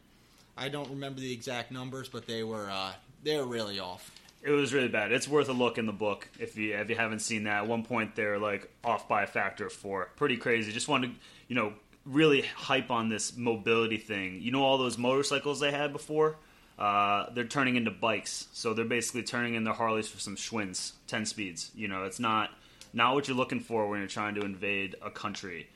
I 0.58 0.70
don't 0.70 0.90
remember 0.90 1.20
the 1.20 1.34
exact 1.34 1.72
numbers, 1.72 2.08
but 2.10 2.28
they 2.28 2.44
were 2.44 2.70
uh, 2.70 2.94
they 3.24 3.38
were 3.38 3.46
really 3.46 3.80
off. 3.80 4.12
It 4.42 4.52
was 4.52 4.74
really 4.74 4.88
bad. 4.88 5.12
It's 5.12 5.28
worth 5.28 5.50
a 5.50 5.54
look 5.54 5.78
in 5.78 5.86
the 5.86 5.92
book 5.92 6.30
if 6.40 6.56
you 6.56 6.76
if 6.76 6.90
you 6.90 6.96
haven't 6.96 7.20
seen 7.20 7.44
that. 7.46 7.64
At 7.64 7.68
one 7.68 7.84
point, 7.84 8.16
they're 8.16 8.38
like 8.38 8.72
off 8.84 9.08
by 9.08 9.24
a 9.24 9.28
factor 9.28 9.66
of 9.68 9.74
four. 9.74 10.10
Pretty 10.16 10.38
crazy. 10.38 10.72
Just 10.72 10.88
wanted 10.88 11.08
to, 11.08 11.16
you 11.48 11.56
know, 11.56 11.74
really 12.06 12.42
hype 12.42 12.92
on 12.92 13.10
this 13.10 13.36
mobility 13.36 13.98
thing. 13.98 14.42
You 14.42 14.52
know, 14.52 14.64
all 14.64 14.78
those 14.78 14.98
motorcycles 14.98 15.60
they 15.60 15.72
had 15.72 15.92
before. 15.92 16.38
Uh, 16.78 17.30
they're 17.34 17.46
turning 17.46 17.78
into 17.78 17.90
bikes, 17.90 18.48
so 18.52 18.74
they're 18.74 18.84
basically 18.84 19.24
turning 19.24 19.56
in 19.56 19.64
their 19.64 19.74
Harleys 19.74 20.10
for 20.10 20.20
some 20.20 20.36
Schwinn's, 20.36 20.94
ten 21.08 21.26
speeds. 21.26 21.72
You 21.74 21.88
know, 21.88 22.04
it's 22.04 22.20
not 22.20 22.52
not 22.94 23.14
what 23.16 23.28
you're 23.28 23.38
looking 23.38 23.62
for 23.62 23.90
when 23.90 24.00
you're 24.00 24.08
trying 24.08 24.36
to 24.36 24.42
invade 24.42 24.96
a 25.02 25.10
country. 25.10 25.68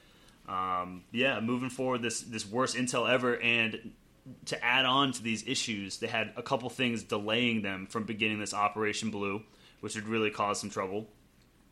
Um, 0.48 1.04
yeah, 1.12 1.40
moving 1.40 1.70
forward, 1.70 2.02
this 2.02 2.22
this 2.22 2.46
worst 2.46 2.76
intel 2.76 3.10
ever, 3.10 3.40
and 3.40 3.92
to 4.46 4.64
add 4.64 4.86
on 4.86 5.12
to 5.14 5.24
these 5.24 5.48
issues, 5.48 5.98
they 5.98 6.08
had 6.08 6.34
a 6.36 6.42
couple 6.42 6.70
things 6.70 7.04
delaying 7.04 7.62
them 7.62 7.88
from 7.88 8.04
beginning 8.04 8.40
this 8.40 8.54
Operation 8.54 9.12
Blue, 9.12 9.42
which 9.82 9.96
would 9.96 10.08
really 10.08 10.30
cause 10.30 10.60
some 10.60 10.70
trouble. 10.70 11.08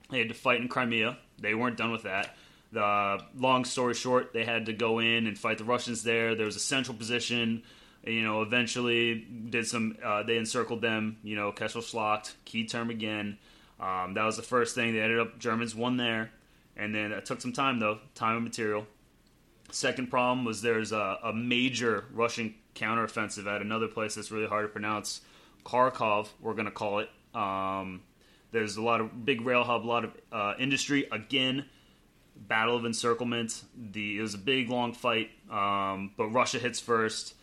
They 0.09 0.19
had 0.19 0.29
to 0.29 0.33
fight 0.33 0.61
in 0.61 0.67
Crimea. 0.67 1.17
They 1.39 1.53
weren't 1.53 1.77
done 1.77 1.91
with 1.91 2.03
that. 2.03 2.35
The 2.71 3.19
long 3.37 3.65
story 3.65 3.93
short, 3.93 4.33
they 4.33 4.43
had 4.43 4.65
to 4.65 4.73
go 4.73 4.99
in 4.99 5.27
and 5.27 5.37
fight 5.37 5.57
the 5.57 5.63
Russians 5.63 6.03
there. 6.03 6.35
There 6.35 6.45
was 6.45 6.55
a 6.55 6.61
central 6.61 6.97
position. 6.97 7.63
You 8.05 8.23
know, 8.23 8.41
eventually 8.41 9.15
did 9.15 9.67
some. 9.67 9.97
Uh, 10.03 10.23
they 10.23 10.37
encircled 10.37 10.81
them. 10.81 11.17
You 11.23 11.35
know, 11.35 11.51
Kessel-Schlacht, 11.51 12.33
key 12.45 12.65
term 12.65 12.89
again. 12.89 13.37
Um, 13.79 14.13
that 14.15 14.23
was 14.23 14.37
the 14.37 14.43
first 14.43 14.75
thing. 14.75 14.93
They 14.93 15.01
ended 15.01 15.19
up 15.19 15.39
Germans 15.39 15.75
won 15.75 15.97
there, 15.97 16.31
and 16.75 16.95
then 16.95 17.11
it 17.11 17.25
took 17.25 17.41
some 17.41 17.53
time 17.53 17.79
though, 17.79 17.99
time 18.15 18.35
and 18.35 18.43
material. 18.43 18.87
Second 19.71 20.09
problem 20.09 20.45
was 20.45 20.61
there's 20.61 20.91
a, 20.91 21.17
a 21.23 21.33
major 21.33 22.05
Russian 22.13 22.55
counteroffensive 22.75 23.47
at 23.47 23.61
another 23.61 23.87
place 23.87 24.15
that's 24.15 24.31
really 24.31 24.47
hard 24.47 24.65
to 24.65 24.69
pronounce, 24.69 25.21
Kharkov. 25.65 26.29
We're 26.39 26.53
going 26.53 26.65
to 26.65 26.71
call 26.71 26.99
it. 26.99 27.09
Um, 27.33 28.01
there's 28.51 28.77
a 28.77 28.81
lot 28.81 29.01
of 29.01 29.25
big 29.25 29.41
rail 29.41 29.63
hub, 29.63 29.85
a 29.85 29.87
lot 29.87 30.05
of 30.05 30.11
uh, 30.31 30.53
industry. 30.57 31.07
Again, 31.11 31.65
battle 32.35 32.75
of 32.75 32.85
encirclement. 32.85 33.63
The 33.75 34.19
it 34.19 34.21
was 34.21 34.33
a 34.33 34.39
big 34.39 34.69
long 34.69 34.93
fight, 34.93 35.31
um, 35.51 36.11
but 36.17 36.27
Russia 36.27 36.59
hits 36.59 36.79
first, 36.79 37.35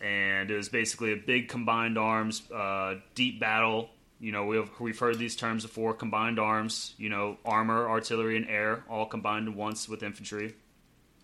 and 0.00 0.50
it 0.50 0.56
was 0.56 0.68
basically 0.68 1.12
a 1.12 1.16
big 1.16 1.48
combined 1.48 1.98
arms, 1.98 2.42
uh, 2.50 2.96
deep 3.14 3.40
battle. 3.40 3.90
You 4.18 4.32
know, 4.32 4.44
we've 4.44 4.70
we've 4.78 4.98
heard 4.98 5.18
these 5.18 5.36
terms 5.36 5.62
before: 5.62 5.94
combined 5.94 6.38
arms. 6.38 6.94
You 6.98 7.08
know, 7.08 7.38
armor, 7.44 7.88
artillery, 7.88 8.36
and 8.36 8.46
air 8.48 8.84
all 8.88 9.06
combined 9.06 9.54
once 9.54 9.88
with 9.88 10.02
infantry. 10.02 10.54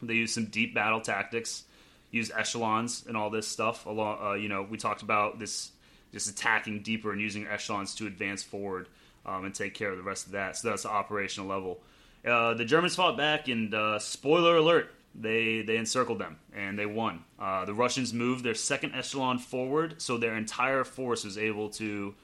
They 0.03 0.15
use 0.15 0.33
some 0.33 0.47
deep 0.47 0.75
battle 0.75 1.01
tactics, 1.01 1.65
use 2.11 2.31
echelons 2.35 3.05
and 3.07 3.17
all 3.17 3.31
this 3.31 3.49
stuff. 3.49 3.87
Along, 3.87 4.19
uh, 4.23 4.35
you 4.35 4.49
know, 4.49 4.63
we 4.63 4.77
talked 4.79 5.03
about 5.03 5.39
this 5.39 5.71
just 6.13 6.29
attacking 6.31 6.83
deeper 6.83 7.13
and 7.13 7.21
using 7.21 7.47
echelons 7.47 7.95
to 7.97 8.07
advance 8.07 8.43
forward 8.43 8.89
um, 9.25 9.45
and 9.45 9.55
take 9.55 9.75
care 9.75 9.91
of 9.91 9.97
the 9.97 10.03
rest 10.03 10.27
of 10.27 10.33
that. 10.33 10.57
So 10.57 10.71
that's 10.71 10.85
the 10.85 10.91
operational 10.91 11.49
level. 11.49 11.81
Uh, 12.27 12.55
the 12.55 12.65
Germans 12.65 12.97
fought 12.97 13.17
back, 13.17 13.49
and 13.49 13.73
uh, 13.73 13.99
spoiler 13.99 14.57
alert, 14.57 14.93
they 15.15 15.63
they 15.63 15.77
encircled 15.77 16.19
them 16.19 16.39
and 16.55 16.79
they 16.79 16.87
won. 16.87 17.25
Uh, 17.39 17.65
the 17.65 17.75
Russians 17.75 18.13
moved 18.13 18.45
their 18.45 18.55
second 18.55 18.95
echelon 18.95 19.39
forward, 19.39 20.01
so 20.01 20.19
their 20.19 20.37
entire 20.37 20.85
force 20.85 21.25
was 21.25 21.39
able 21.39 21.71
to 21.71 22.15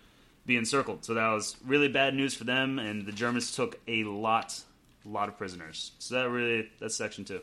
be 0.45 0.57
encircled. 0.57 1.05
So 1.05 1.15
that 1.15 1.29
was 1.29 1.57
really 1.65 1.89
bad 1.89 2.15
news 2.15 2.35
for 2.35 2.45
them, 2.45 2.79
and 2.79 3.07
the 3.07 3.13
Germans 3.13 3.55
took 3.55 3.79
a 3.87 4.05
lot, 4.05 4.61
lot 5.09 5.29
of 5.29 5.37
prisoners. 5.37 5.93
So 5.99 6.15
that 6.17 6.29
really 6.29 6.69
that's 6.81 6.97
section 6.97 7.25
two. 7.25 7.41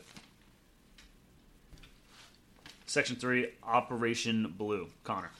Section 2.86 3.16
three, 3.16 3.48
Operation 3.62 4.54
Blue. 4.58 4.88
Conor. 5.04 5.30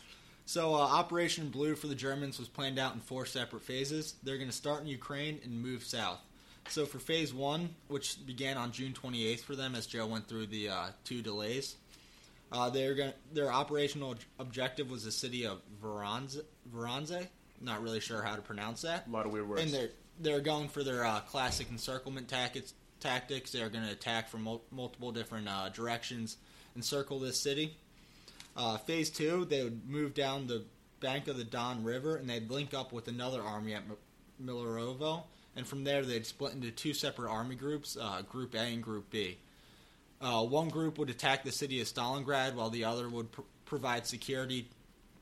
So, 0.46 0.74
uh, 0.74 0.78
Operation 0.78 1.48
Blue 1.48 1.76
for 1.76 1.86
the 1.86 1.94
Germans 1.94 2.38
was 2.38 2.48
planned 2.48 2.78
out 2.78 2.94
in 2.94 3.00
four 3.00 3.24
separate 3.24 3.62
phases. 3.62 4.14
They're 4.22 4.36
going 4.36 4.48
to 4.50 4.54
start 4.54 4.80
in 4.80 4.88
Ukraine 4.88 5.38
and 5.44 5.62
move 5.62 5.84
south. 5.84 6.20
So, 6.68 6.86
for 6.86 6.98
phase 6.98 7.32
one, 7.32 7.70
which 7.88 8.24
began 8.26 8.56
on 8.56 8.72
June 8.72 8.92
28th 8.92 9.42
for 9.42 9.54
them, 9.54 9.74
as 9.74 9.86
Joe 9.86 10.06
went 10.06 10.28
through 10.28 10.46
the 10.46 10.68
uh, 10.68 10.86
two 11.04 11.22
delays, 11.22 11.76
uh, 12.52 12.70
they're 12.70 12.94
going 12.94 13.12
their 13.32 13.52
operational 13.52 14.16
objective 14.38 14.90
was 14.90 15.04
the 15.04 15.12
city 15.12 15.46
of 15.46 15.60
Voronezh. 15.82 16.42
Voronezh. 16.74 17.28
Not 17.60 17.82
really 17.82 18.00
sure 18.00 18.22
how 18.22 18.36
to 18.36 18.42
pronounce 18.42 18.82
that. 18.82 19.06
A 19.06 19.10
lot 19.10 19.26
of 19.26 19.32
weird 19.32 19.48
words. 19.48 19.62
And 19.62 19.90
they're 20.20 20.40
going 20.40 20.68
for 20.68 20.84
their 20.84 21.04
uh, 21.04 21.20
classic 21.20 21.68
encirclement 21.70 22.28
tactics. 22.28 22.74
Tactics. 23.00 23.50
They're 23.52 23.70
going 23.70 23.86
to 23.86 23.92
attack 23.92 24.28
from 24.28 24.42
mul- 24.42 24.62
multiple 24.70 25.10
different 25.10 25.48
uh, 25.48 25.70
directions 25.70 26.36
encircle 26.76 27.18
this 27.18 27.40
city. 27.40 27.76
Uh, 28.56 28.76
phase 28.76 29.10
two, 29.10 29.44
they 29.46 29.64
would 29.64 29.88
move 29.88 30.12
down 30.14 30.46
the 30.46 30.62
bank 31.00 31.26
of 31.28 31.36
the 31.38 31.44
Don 31.44 31.82
River 31.82 32.16
and 32.16 32.28
they'd 32.28 32.50
link 32.50 32.74
up 32.74 32.92
with 32.92 33.08
another 33.08 33.40
army 33.42 33.74
at 33.74 33.82
M- 33.82 33.96
Millerovo. 34.44 35.22
And 35.56 35.66
from 35.66 35.84
there, 35.84 36.02
they'd 36.02 36.26
split 36.26 36.52
into 36.52 36.70
two 36.70 36.92
separate 36.92 37.30
army 37.30 37.56
groups, 37.56 37.96
uh, 38.00 38.22
Group 38.22 38.54
A 38.54 38.58
and 38.58 38.82
Group 38.82 39.10
B. 39.10 39.38
Uh, 40.20 40.44
one 40.44 40.68
group 40.68 40.98
would 40.98 41.08
attack 41.10 41.42
the 41.42 41.50
city 41.50 41.80
of 41.80 41.86
Stalingrad, 41.86 42.54
while 42.54 42.68
the 42.70 42.84
other 42.84 43.08
would 43.08 43.32
pr- 43.32 43.40
provide 43.64 44.06
security 44.06 44.68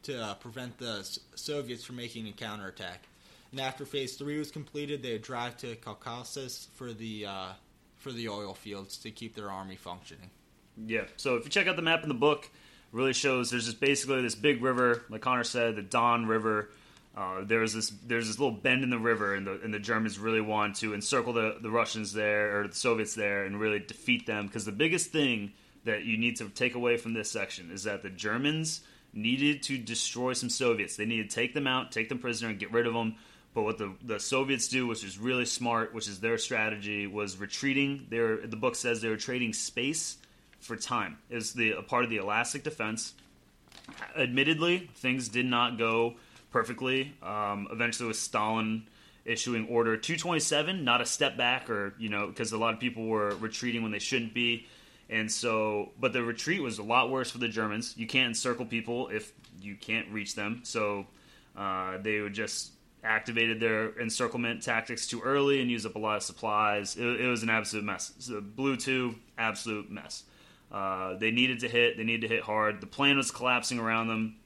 to 0.02 0.20
uh, 0.20 0.34
prevent 0.34 0.76
the 0.78 0.98
S- 0.98 1.20
Soviets 1.36 1.84
from 1.84 1.96
making 1.96 2.26
a 2.28 2.32
counterattack. 2.32 3.04
And 3.50 3.60
after 3.60 3.86
Phase 3.86 4.16
Three 4.16 4.38
was 4.38 4.50
completed, 4.50 5.02
they 5.02 5.12
would 5.12 5.22
drive 5.22 5.56
to 5.58 5.76
Caucasus 5.76 6.68
for 6.74 6.92
the 6.92 7.26
uh, 7.26 7.48
for 7.96 8.12
the 8.12 8.28
oil 8.28 8.54
fields 8.54 8.98
to 8.98 9.10
keep 9.10 9.34
their 9.34 9.50
army 9.50 9.76
functioning. 9.76 10.30
Yeah. 10.86 11.04
So 11.16 11.36
if 11.36 11.44
you 11.44 11.50
check 11.50 11.66
out 11.66 11.76
the 11.76 11.82
map 11.82 12.02
in 12.02 12.08
the 12.08 12.14
book, 12.14 12.44
it 12.44 12.50
really 12.92 13.12
shows 13.12 13.50
there's 13.50 13.66
just 13.66 13.80
basically 13.80 14.22
this 14.22 14.34
big 14.34 14.62
river, 14.62 15.04
like 15.08 15.22
Conor 15.22 15.44
said, 15.44 15.76
the 15.76 15.82
Don 15.82 16.26
River. 16.26 16.70
Uh, 17.16 17.42
there's 17.42 17.72
this 17.72 17.90
there's 18.06 18.28
this 18.28 18.38
little 18.38 18.54
bend 18.54 18.84
in 18.84 18.90
the 18.90 18.98
river, 18.98 19.34
and 19.34 19.46
the 19.46 19.60
and 19.62 19.74
the 19.74 19.78
Germans 19.78 20.18
really 20.18 20.40
want 20.40 20.76
to 20.76 20.94
encircle 20.94 21.32
the 21.32 21.56
the 21.60 21.70
Russians 21.70 22.12
there 22.12 22.60
or 22.60 22.68
the 22.68 22.74
Soviets 22.74 23.14
there 23.14 23.44
and 23.44 23.58
really 23.58 23.80
defeat 23.80 24.26
them 24.26 24.46
because 24.46 24.64
the 24.64 24.72
biggest 24.72 25.10
thing 25.10 25.52
that 25.84 26.04
you 26.04 26.18
need 26.18 26.36
to 26.36 26.48
take 26.50 26.74
away 26.74 26.96
from 26.96 27.14
this 27.14 27.30
section 27.30 27.70
is 27.70 27.84
that 27.84 28.02
the 28.02 28.10
Germans 28.10 28.82
needed 29.12 29.62
to 29.64 29.78
destroy 29.78 30.32
some 30.32 30.50
Soviets. 30.50 30.96
They 30.96 31.06
needed 31.06 31.30
to 31.30 31.34
take 31.34 31.54
them 31.54 31.66
out, 31.66 31.92
take 31.92 32.08
them 32.08 32.18
prisoner, 32.18 32.50
and 32.50 32.58
get 32.58 32.72
rid 32.72 32.86
of 32.86 32.92
them. 32.92 33.16
But 33.58 33.64
what 33.64 33.78
the, 33.78 33.92
the 34.04 34.20
Soviets 34.20 34.68
do, 34.68 34.86
which 34.86 35.02
is 35.02 35.18
really 35.18 35.44
smart, 35.44 35.92
which 35.92 36.06
is 36.06 36.20
their 36.20 36.38
strategy, 36.38 37.08
was 37.08 37.38
retreating. 37.38 38.06
Their 38.08 38.46
the 38.46 38.54
book 38.54 38.76
says 38.76 39.00
they 39.00 39.08
were 39.08 39.16
trading 39.16 39.52
space 39.52 40.18
for 40.60 40.76
time. 40.76 41.18
Is 41.28 41.54
the 41.54 41.72
a 41.72 41.82
part 41.82 42.04
of 42.04 42.10
the 42.10 42.18
elastic 42.18 42.62
defense. 42.62 43.14
Admittedly, 44.16 44.88
things 44.94 45.28
did 45.28 45.44
not 45.44 45.76
go 45.76 46.14
perfectly. 46.52 47.14
Um, 47.20 47.66
eventually, 47.72 48.06
with 48.06 48.16
Stalin 48.16 48.86
issuing 49.24 49.66
Order 49.66 49.96
227, 49.96 50.84
not 50.84 51.00
a 51.00 51.04
step 51.04 51.36
back, 51.36 51.68
or 51.68 51.94
you 51.98 52.10
know, 52.10 52.28
because 52.28 52.52
a 52.52 52.58
lot 52.58 52.74
of 52.74 52.78
people 52.78 53.06
were 53.06 53.34
retreating 53.40 53.82
when 53.82 53.90
they 53.90 53.98
shouldn't 53.98 54.34
be, 54.34 54.68
and 55.10 55.28
so, 55.32 55.90
but 55.98 56.12
the 56.12 56.22
retreat 56.22 56.62
was 56.62 56.78
a 56.78 56.84
lot 56.84 57.10
worse 57.10 57.32
for 57.32 57.38
the 57.38 57.48
Germans. 57.48 57.96
You 57.96 58.06
can't 58.06 58.28
encircle 58.28 58.66
people 58.66 59.08
if 59.08 59.32
you 59.60 59.74
can't 59.74 60.08
reach 60.12 60.36
them, 60.36 60.60
so 60.62 61.08
uh, 61.56 61.98
they 61.98 62.20
would 62.20 62.34
just 62.34 62.70
activated 63.04 63.60
their 63.60 63.98
encirclement 64.00 64.62
tactics 64.62 65.06
too 65.06 65.20
early 65.20 65.60
and 65.60 65.70
used 65.70 65.86
up 65.86 65.94
a 65.94 65.98
lot 65.98 66.16
of 66.16 66.22
supplies. 66.22 66.96
It, 66.96 67.06
it 67.20 67.26
was 67.28 67.42
an 67.42 67.50
absolute 67.50 67.84
mess. 67.84 68.12
So 68.18 68.40
Blue 68.40 68.76
Two, 68.76 69.14
absolute 69.36 69.90
mess. 69.90 70.24
Uh, 70.70 71.16
they 71.16 71.30
needed 71.30 71.60
to 71.60 71.68
hit. 71.68 71.96
They 71.96 72.04
needed 72.04 72.28
to 72.28 72.34
hit 72.34 72.42
hard. 72.42 72.80
The 72.80 72.86
plane 72.86 73.16
was 73.16 73.30
collapsing 73.30 73.78
around 73.78 74.08
them 74.08 74.36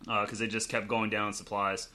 because 0.00 0.34
uh, 0.34 0.44
they 0.44 0.46
just 0.48 0.68
kept 0.68 0.88
going 0.88 1.10
down 1.10 1.28
in 1.28 1.32
supplies. 1.32 1.88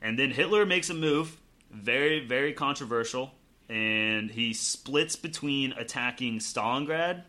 And 0.00 0.18
then 0.18 0.30
Hitler 0.30 0.64
makes 0.66 0.90
a 0.90 0.94
move, 0.94 1.36
very 1.70 2.24
very 2.26 2.52
controversial. 2.52 3.32
and 3.68 4.30
he 4.30 4.54
splits 4.54 5.16
between 5.16 5.72
attacking 5.72 6.38
Stalingrad 6.38 7.22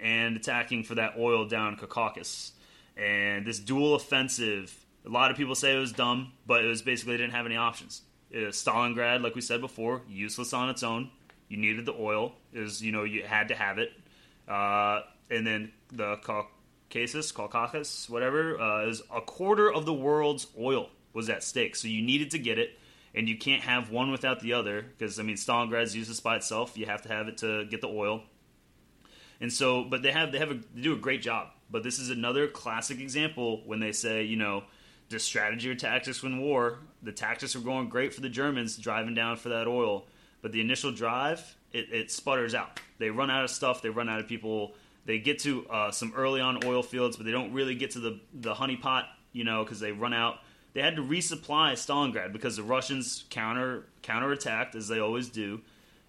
and 0.00 0.36
attacking 0.36 0.84
for 0.84 0.96
that 0.96 1.14
oil 1.18 1.46
down 1.46 1.76
Caucasus. 1.76 2.52
And 2.96 3.46
this 3.46 3.58
dual 3.58 3.94
offensive, 3.94 4.74
a 5.08 5.10
lot 5.10 5.30
of 5.30 5.36
people 5.36 5.54
say 5.54 5.74
it 5.74 5.78
was 5.78 5.92
dumb, 5.92 6.32
but 6.46 6.64
it 6.64 6.68
was 6.68 6.82
basically 6.82 7.16
didn't 7.16 7.32
have 7.32 7.46
any 7.46 7.56
options. 7.56 8.02
Stalingrad, 8.30 9.22
like 9.22 9.34
we 9.34 9.40
said 9.40 9.60
before, 9.60 10.02
useless 10.06 10.52
on 10.52 10.68
its 10.68 10.82
own. 10.82 11.10
You 11.48 11.56
needed 11.56 11.86
the 11.86 11.94
oil, 11.94 12.34
is 12.52 12.82
you 12.82 12.92
know 12.92 13.04
you 13.04 13.22
had 13.22 13.48
to 13.48 13.54
have 13.54 13.78
it, 13.78 13.90
uh, 14.46 15.00
and 15.30 15.46
then 15.46 15.72
the 15.90 16.16
Caucasus, 16.16 17.32
Caucasus, 17.32 18.10
whatever, 18.10 18.60
uh, 18.60 18.86
is 18.86 19.00
a 19.14 19.22
quarter 19.22 19.72
of 19.72 19.86
the 19.86 19.94
world's 19.94 20.46
oil 20.60 20.90
was 21.14 21.30
at 21.30 21.42
stake. 21.42 21.74
So 21.74 21.88
you 21.88 22.02
needed 22.02 22.32
to 22.32 22.38
get 22.38 22.58
it, 22.58 22.78
and 23.14 23.26
you 23.26 23.38
can't 23.38 23.62
have 23.62 23.90
one 23.90 24.10
without 24.10 24.40
the 24.40 24.52
other 24.52 24.82
because 24.82 25.18
I 25.18 25.22
mean 25.22 25.36
Stalingrad's 25.36 25.96
useless 25.96 26.20
by 26.20 26.36
itself. 26.36 26.76
You 26.76 26.84
have 26.84 27.00
to 27.02 27.08
have 27.08 27.28
it 27.28 27.38
to 27.38 27.64
get 27.64 27.80
the 27.80 27.88
oil, 27.88 28.24
and 29.40 29.50
so 29.50 29.84
but 29.84 30.02
they 30.02 30.12
have 30.12 30.32
they 30.32 30.38
have 30.38 30.50
a, 30.50 30.60
they 30.74 30.82
do 30.82 30.92
a 30.92 30.98
great 30.98 31.22
job. 31.22 31.48
But 31.70 31.82
this 31.82 31.98
is 31.98 32.10
another 32.10 32.46
classic 32.46 33.00
example 33.00 33.62
when 33.64 33.80
they 33.80 33.92
say 33.92 34.24
you 34.24 34.36
know 34.36 34.64
the 35.08 35.18
strategy 35.18 35.70
or 35.70 35.74
tactics 35.74 36.22
win 36.22 36.40
war. 36.40 36.78
The 37.02 37.12
tactics 37.12 37.54
were 37.54 37.62
going 37.62 37.88
great 37.88 38.14
for 38.14 38.20
the 38.20 38.28
Germans 38.28 38.76
driving 38.76 39.14
down 39.14 39.36
for 39.36 39.50
that 39.50 39.66
oil, 39.66 40.06
but 40.42 40.52
the 40.52 40.60
initial 40.60 40.92
drive 40.92 41.56
it, 41.72 41.92
it 41.92 42.10
sputters 42.10 42.54
out. 42.54 42.80
They 42.98 43.10
run 43.10 43.30
out 43.30 43.44
of 43.44 43.50
stuff. 43.50 43.82
They 43.82 43.90
run 43.90 44.08
out 44.08 44.20
of 44.20 44.28
people. 44.28 44.74
They 45.04 45.18
get 45.18 45.40
to 45.40 45.66
uh, 45.68 45.90
some 45.90 46.12
early 46.16 46.40
on 46.40 46.64
oil 46.64 46.82
fields, 46.82 47.16
but 47.16 47.26
they 47.26 47.32
don't 47.32 47.52
really 47.52 47.74
get 47.74 47.92
to 47.92 48.00
the 48.00 48.20
the 48.34 48.54
honeypot, 48.54 49.04
you 49.32 49.44
know, 49.44 49.64
because 49.64 49.80
they 49.80 49.92
run 49.92 50.14
out. 50.14 50.38
They 50.74 50.82
had 50.82 50.96
to 50.96 51.02
resupply 51.02 51.72
Stalingrad 51.72 52.32
because 52.32 52.56
the 52.56 52.62
Russians 52.62 53.24
counter 53.30 53.84
counterattacked 54.02 54.74
as 54.74 54.88
they 54.88 54.98
always 54.98 55.28
do, 55.28 55.60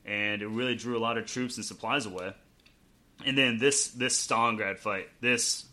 and 0.06 0.42
it 0.42 0.48
really 0.48 0.76
drew 0.76 0.98
a 0.98 1.00
lot 1.00 1.18
of 1.18 1.26
troops 1.26 1.58
and 1.58 1.66
supplies 1.66 2.06
away. 2.06 2.34
And 3.26 3.38
then 3.38 3.58
this 3.58 3.90
this 3.90 4.26
Stalingrad 4.26 4.80
fight, 4.80 5.10
this 5.22 5.66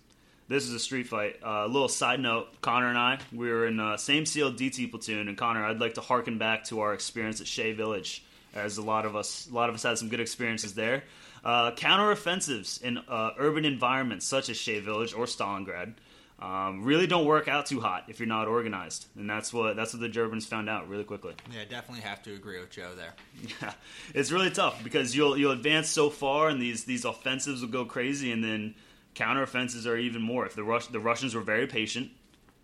this 0.49 0.65
is 0.65 0.73
a 0.73 0.79
street 0.79 1.09
fight. 1.09 1.37
Uh, 1.43 1.49
a 1.49 1.65
uh, 1.65 1.67
little 1.67 1.89
side 1.89 2.21
note: 2.21 2.61
Conor 2.61 2.89
and 2.89 2.99
I, 2.99 3.19
we 3.33 3.51
were 3.51 3.67
in 3.67 3.77
the 3.77 3.97
same 3.97 4.27
SEAL 4.27 4.53
DT 4.53 4.91
platoon, 4.91 5.29
and 5.29 5.37
Conor, 5.37 5.65
I'd 5.65 5.81
like 5.81 5.95
to 5.95 6.01
harken 6.01 6.39
back 6.39 6.65
to 6.65 6.81
our 6.81 6.95
experience 6.95 7.41
at 7.41 7.47
Shea 7.47 7.73
Village, 7.73 8.25
as 8.55 8.79
a 8.79 8.83
lot 8.83 9.07
of 9.07 9.17
us, 9.17 9.49
a 9.51 9.55
lot 9.55 9.69
of 9.69 9.75
us 9.75 9.83
had 9.83 9.99
some 9.99 10.09
good 10.09 10.21
experiences 10.21 10.75
there. 10.75 11.05
Uh, 11.45 11.71
counteroffensives 11.73 12.83
in 12.83 12.99
uh, 12.99 13.31
urban 13.39 13.65
environments 13.65 14.27
such 14.27 14.49
as 14.49 14.57
Shea 14.57 14.81
Village 14.81 15.15
or 15.15 15.27
Stalingrad 15.27 15.95
um, 16.39 16.85
really 16.85 17.07
don't 17.07 17.25
work 17.25 17.49
out 17.49 17.67
too 17.67 17.81
hot 17.81 18.05
if 18.09 18.21
you're 18.21 18.29
not 18.29 18.47
organized, 18.47 19.07
and 19.17 19.29
that's 19.29 19.55
what 19.55 19.75
that's 19.75 19.95
what 19.95 20.01
the 20.01 20.09
Germans 20.09 20.45
found 20.45 20.69
out 20.69 20.89
really 20.89 21.05
quickly. 21.05 21.35
Yeah, 21.51 21.65
definitely 21.69 22.03
have 22.03 22.23
to 22.25 22.35
agree 22.35 22.61
with 22.61 22.71
Joe 22.71 22.91
there. 22.95 23.15
Yeah, 23.63 23.73
it's 24.15 24.31
really 24.31 24.51
tough 24.51 24.83
because 24.85 25.17
you'll 25.17 25.39
you'll 25.39 25.53
advance 25.53 25.89
so 25.89 26.11
far, 26.11 26.49
and 26.49 26.61
these 26.61 26.85
these 26.85 27.07
offensives 27.07 27.63
will 27.63 27.69
go 27.69 27.87
crazy, 27.87 28.33
and 28.33 28.45
then 28.45 28.75
counteroffensives 29.17 29.87
are 29.87 29.97
even 29.97 30.23
more. 30.23 30.47
If 30.47 30.55
the 30.55 30.65
Rus- 30.65 30.87
the 30.87 31.01
Russians 31.01 31.35
were 31.35 31.41
very 31.41 31.67
patient 31.67 32.11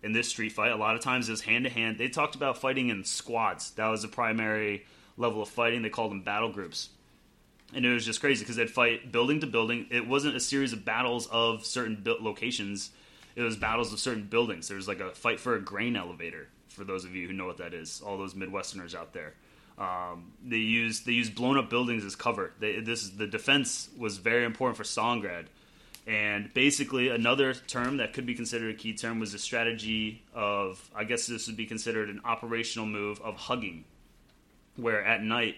in 0.01 0.13
this 0.13 0.29
street 0.29 0.51
fight, 0.51 0.71
a 0.71 0.75
lot 0.75 0.95
of 0.95 1.01
times 1.01 1.27
it 1.27 1.31
was 1.31 1.41
hand 1.41 1.65
to 1.65 1.69
hand. 1.69 1.97
They 1.97 2.07
talked 2.07 2.35
about 2.35 2.57
fighting 2.57 2.89
in 2.89 3.03
squads. 3.03 3.71
That 3.71 3.87
was 3.87 4.01
the 4.01 4.07
primary 4.07 4.85
level 5.17 5.41
of 5.41 5.49
fighting. 5.49 5.81
They 5.81 5.89
called 5.89 6.11
them 6.11 6.21
battle 6.21 6.49
groups. 6.49 6.89
And 7.73 7.85
it 7.85 7.93
was 7.93 8.05
just 8.05 8.19
crazy 8.19 8.43
because 8.43 8.55
they'd 8.55 8.69
fight 8.69 9.11
building 9.11 9.39
to 9.39 9.47
building. 9.47 9.87
It 9.89 10.07
wasn't 10.07 10.35
a 10.35 10.39
series 10.39 10.73
of 10.73 10.85
battles 10.85 11.27
of 11.27 11.65
certain 11.65 12.03
locations 12.05 12.91
it 13.35 13.41
was 13.41 13.55
battles 13.55 13.91
of 13.93 13.99
certain 13.99 14.23
buildings. 14.23 14.67
There 14.67 14.77
was 14.77 14.87
like 14.87 14.99
a 14.99 15.11
fight 15.11 15.39
for 15.39 15.55
a 15.55 15.61
grain 15.61 15.95
elevator. 15.95 16.47
For 16.69 16.83
those 16.83 17.05
of 17.05 17.15
you 17.15 17.27
who 17.27 17.33
know 17.33 17.45
what 17.45 17.57
that 17.57 17.73
is, 17.73 18.01
all 18.05 18.17
those 18.17 18.33
Midwesterners 18.33 18.95
out 18.95 19.13
there, 19.13 19.33
um, 19.77 20.33
they 20.43 20.57
use 20.57 21.01
they 21.01 21.11
used 21.11 21.35
blown 21.35 21.57
up 21.57 21.69
buildings 21.69 22.03
as 22.03 22.15
cover. 22.15 22.51
They, 22.59 22.79
this 22.79 23.03
is 23.03 23.17
the 23.17 23.27
defense 23.27 23.89
was 23.97 24.17
very 24.17 24.43
important 24.43 24.77
for 24.77 24.83
Stalingrad, 24.83 25.45
and 26.05 26.53
basically 26.53 27.09
another 27.09 27.53
term 27.53 27.97
that 27.97 28.13
could 28.13 28.25
be 28.25 28.35
considered 28.35 28.75
a 28.75 28.77
key 28.77 28.93
term 28.93 29.19
was 29.19 29.31
the 29.31 29.39
strategy 29.39 30.21
of 30.33 30.89
I 30.95 31.03
guess 31.03 31.27
this 31.27 31.47
would 31.47 31.57
be 31.57 31.65
considered 31.65 32.09
an 32.09 32.21
operational 32.25 32.87
move 32.87 33.21
of 33.21 33.35
hugging, 33.35 33.85
where 34.75 35.03
at 35.03 35.23
night 35.23 35.55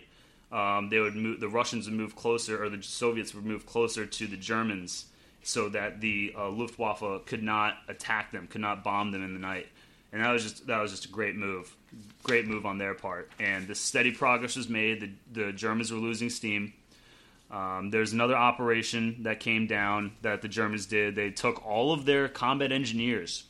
um, 0.51 0.89
they 0.89 0.99
would 0.99 1.15
move 1.15 1.39
the 1.39 1.49
Russians 1.49 1.87
would 1.87 1.97
move 1.97 2.15
closer 2.15 2.63
or 2.63 2.69
the 2.69 2.81
Soviets 2.83 3.33
would 3.33 3.45
move 3.45 3.65
closer 3.65 4.05
to 4.05 4.27
the 4.27 4.37
Germans 4.37 5.05
so 5.41 5.69
that 5.69 6.01
the 6.01 6.33
uh, 6.37 6.49
Luftwaffe 6.49 7.25
could 7.25 7.43
not 7.43 7.77
attack 7.87 8.31
them, 8.31 8.47
could 8.47 8.61
not 8.61 8.83
bomb 8.83 9.11
them 9.11 9.23
in 9.23 9.33
the 9.33 9.39
night. 9.39 9.67
And 10.11 10.23
that 10.23 10.31
was 10.31 10.43
just 10.43 10.67
that 10.67 10.79
was 10.79 10.91
just 10.91 11.05
a 11.05 11.09
great 11.09 11.35
move, 11.35 11.75
great 12.23 12.47
move 12.47 12.65
on 12.65 12.77
their 12.77 12.93
part. 12.93 13.29
And 13.39 13.67
the 13.67 13.75
steady 13.75 14.11
progress 14.11 14.55
was 14.55 14.69
made. 14.69 15.01
The, 15.33 15.43
the 15.45 15.51
Germans 15.51 15.91
were 15.91 15.99
losing 15.99 16.29
steam. 16.29 16.73
Um, 17.51 17.91
there's 17.91 18.13
another 18.13 18.35
operation 18.35 19.23
that 19.23 19.39
came 19.39 19.67
down 19.67 20.13
that 20.21 20.41
the 20.41 20.47
Germans 20.47 20.87
did. 20.87 21.15
They 21.15 21.29
took 21.29 21.65
all 21.65 21.93
of 21.93 22.05
their 22.05 22.27
combat 22.27 22.71
engineers 22.71 23.43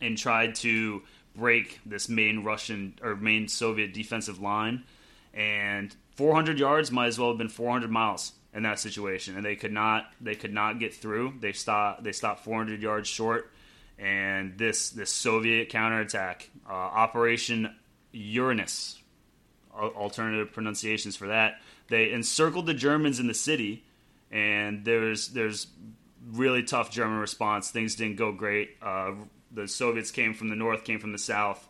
and 0.00 0.16
tried 0.16 0.54
to 0.56 1.02
break 1.34 1.80
this 1.86 2.08
main 2.08 2.44
Russian 2.44 2.98
or 3.02 3.16
main 3.16 3.48
Soviet 3.48 3.94
defensive 3.94 4.40
line. 4.40 4.84
And 5.32 5.94
400 6.16 6.58
yards 6.58 6.90
might 6.90 7.06
as 7.06 7.18
well 7.18 7.28
have 7.28 7.38
been 7.38 7.48
400 7.48 7.90
miles 7.90 8.32
in 8.52 8.62
that 8.64 8.78
situation, 8.78 9.36
and 9.36 9.44
they 9.44 9.56
could 9.56 9.72
not 9.72 10.10
they 10.20 10.34
could 10.34 10.52
not 10.52 10.78
get 10.78 10.94
through. 10.94 11.34
They 11.40 11.52
stopped 11.52 12.02
they 12.02 12.12
stopped 12.12 12.44
400 12.44 12.82
yards 12.82 13.08
short, 13.08 13.52
and 13.98 14.58
this 14.58 14.90
this 14.90 15.10
Soviet 15.12 15.68
counterattack, 15.68 16.50
uh, 16.68 16.72
Operation 16.72 17.74
Uranus, 18.12 18.98
alternative 19.72 20.52
pronunciations 20.52 21.14
for 21.14 21.28
that. 21.28 21.60
They 21.88 22.12
encircled 22.12 22.66
the 22.66 22.74
Germans 22.74 23.20
in 23.20 23.26
the 23.26 23.34
city, 23.34 23.84
and 24.30 24.84
there's 24.84 25.28
there's 25.28 25.66
really 26.30 26.62
tough 26.62 26.90
German 26.90 27.18
response. 27.18 27.70
Things 27.70 27.94
didn't 27.94 28.16
go 28.16 28.32
great. 28.32 28.76
Uh, 28.82 29.12
the 29.50 29.66
Soviets 29.66 30.10
came 30.10 30.34
from 30.34 30.48
the 30.48 30.56
north, 30.56 30.84
came 30.84 30.98
from 30.98 31.12
the 31.12 31.18
south, 31.18 31.66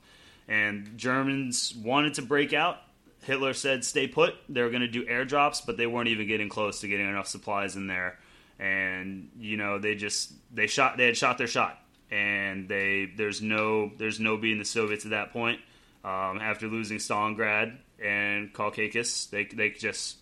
and 0.48 0.98
Germans 0.98 1.74
wanted 1.76 2.14
to 2.14 2.22
break 2.22 2.52
out 2.52 2.78
Hitler 3.22 3.52
said 3.52 3.84
stay 3.84 4.06
put. 4.06 4.34
They 4.48 4.62
were 4.62 4.70
going 4.70 4.82
to 4.82 4.88
do 4.88 5.04
airdrops, 5.04 5.64
but 5.64 5.76
they 5.76 5.86
weren't 5.86 6.08
even 6.08 6.26
getting 6.26 6.48
close 6.48 6.80
to 6.80 6.88
getting 6.88 7.08
enough 7.08 7.26
supplies 7.26 7.76
in 7.76 7.86
there. 7.86 8.18
And 8.58 9.30
you 9.38 9.56
know 9.56 9.78
they 9.78 9.94
just 9.94 10.32
they 10.52 10.66
shot 10.66 10.96
they 10.96 11.06
had 11.06 11.16
shot 11.16 11.38
their 11.38 11.46
shot, 11.46 11.78
and 12.10 12.68
they 12.68 13.12
there's 13.16 13.40
no 13.40 13.92
there's 13.98 14.18
no 14.18 14.36
beating 14.36 14.58
the 14.58 14.64
Soviets 14.64 15.04
at 15.04 15.12
that 15.12 15.32
point. 15.32 15.60
Um, 16.04 16.38
after 16.40 16.68
losing 16.68 16.98
Stalingrad 16.98 17.76
and 18.02 18.52
Caucasus, 18.52 19.26
they 19.26 19.44
they 19.44 19.70
just 19.70 20.16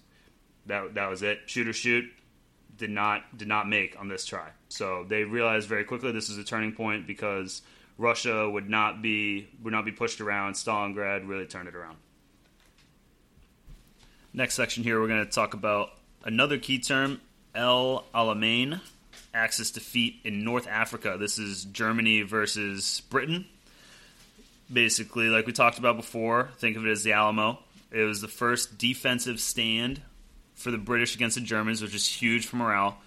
that 0.67 0.95
that 0.95 1.11
was 1.11 1.23
it. 1.23 1.41
Shoot 1.47 1.69
or 1.69 1.73
shoot 1.73 2.05
did 2.77 2.91
not 2.91 3.37
did 3.37 3.49
not 3.49 3.69
make 3.69 3.99
on 3.99 4.09
this 4.09 4.25
try. 4.25 4.49
So 4.69 5.05
they 5.09 5.25
realized 5.25 5.69
very 5.69 5.85
quickly 5.85 6.13
this 6.13 6.29
is 6.29 6.39
a 6.39 6.45
turning 6.45 6.73
point 6.73 7.07
because 7.07 7.63
Russia 7.99 8.49
would 8.49 8.69
not 8.69 9.03
be 9.03 9.49
would 9.63 9.73
not 9.73 9.85
be 9.85 9.93
pushed 9.93 10.21
around. 10.21 10.55
Stalingrad 10.55 11.29
really 11.29 11.47
turned 11.47 11.69
it 11.69 11.75
around. 11.75 11.97
Next 14.33 14.55
section 14.55 14.85
here, 14.85 15.01
we're 15.01 15.09
going 15.09 15.25
to 15.25 15.31
talk 15.31 15.55
about 15.55 15.93
another 16.23 16.59
key 16.59 16.79
term, 16.79 17.23
El 17.55 18.05
Alamein, 18.15 18.81
Axis 19.33 19.71
defeat 19.71 20.21
in 20.25 20.45
North 20.45 20.67
Africa. 20.69 21.17
This 21.19 21.39
is 21.39 21.65
Germany 21.65 22.21
versus 22.21 23.01
Britain. 23.09 23.47
Basically, 24.71 25.29
like 25.29 25.47
we 25.47 25.53
talked 25.53 25.79
about 25.79 25.97
before, 25.97 26.51
think 26.59 26.77
of 26.77 26.85
it 26.85 26.91
as 26.91 27.03
the 27.03 27.13
Alamo. 27.13 27.61
It 27.91 28.03
was 28.03 28.21
the 28.21 28.29
first 28.29 28.79
defensive 28.79 29.41
stand 29.41 30.03
for 30.55 30.71
the 30.71 30.79
British 30.79 31.15
against 31.15 31.37
the 31.37 31.43
Germans, 31.43 31.83
which 31.83 31.95
is 31.95 32.07
huge 32.07 32.47
for 32.47 32.57
morale. 32.57 32.99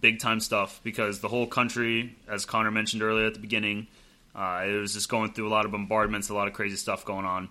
Big 0.00 0.20
time 0.20 0.38
stuff 0.38 0.80
because 0.84 1.20
the 1.20 1.28
whole 1.28 1.46
country, 1.46 2.16
as 2.28 2.46
Connor 2.46 2.70
mentioned 2.70 3.02
earlier 3.02 3.26
at 3.26 3.34
the 3.34 3.40
beginning, 3.40 3.88
uh, 4.34 4.62
it 4.64 4.74
was 4.74 4.94
just 4.94 5.08
going 5.08 5.32
through 5.32 5.48
a 5.48 5.50
lot 5.50 5.64
of 5.64 5.72
bombardments, 5.72 6.28
a 6.28 6.34
lot 6.34 6.46
of 6.46 6.54
crazy 6.54 6.76
stuff 6.76 7.04
going 7.04 7.26
on. 7.26 7.48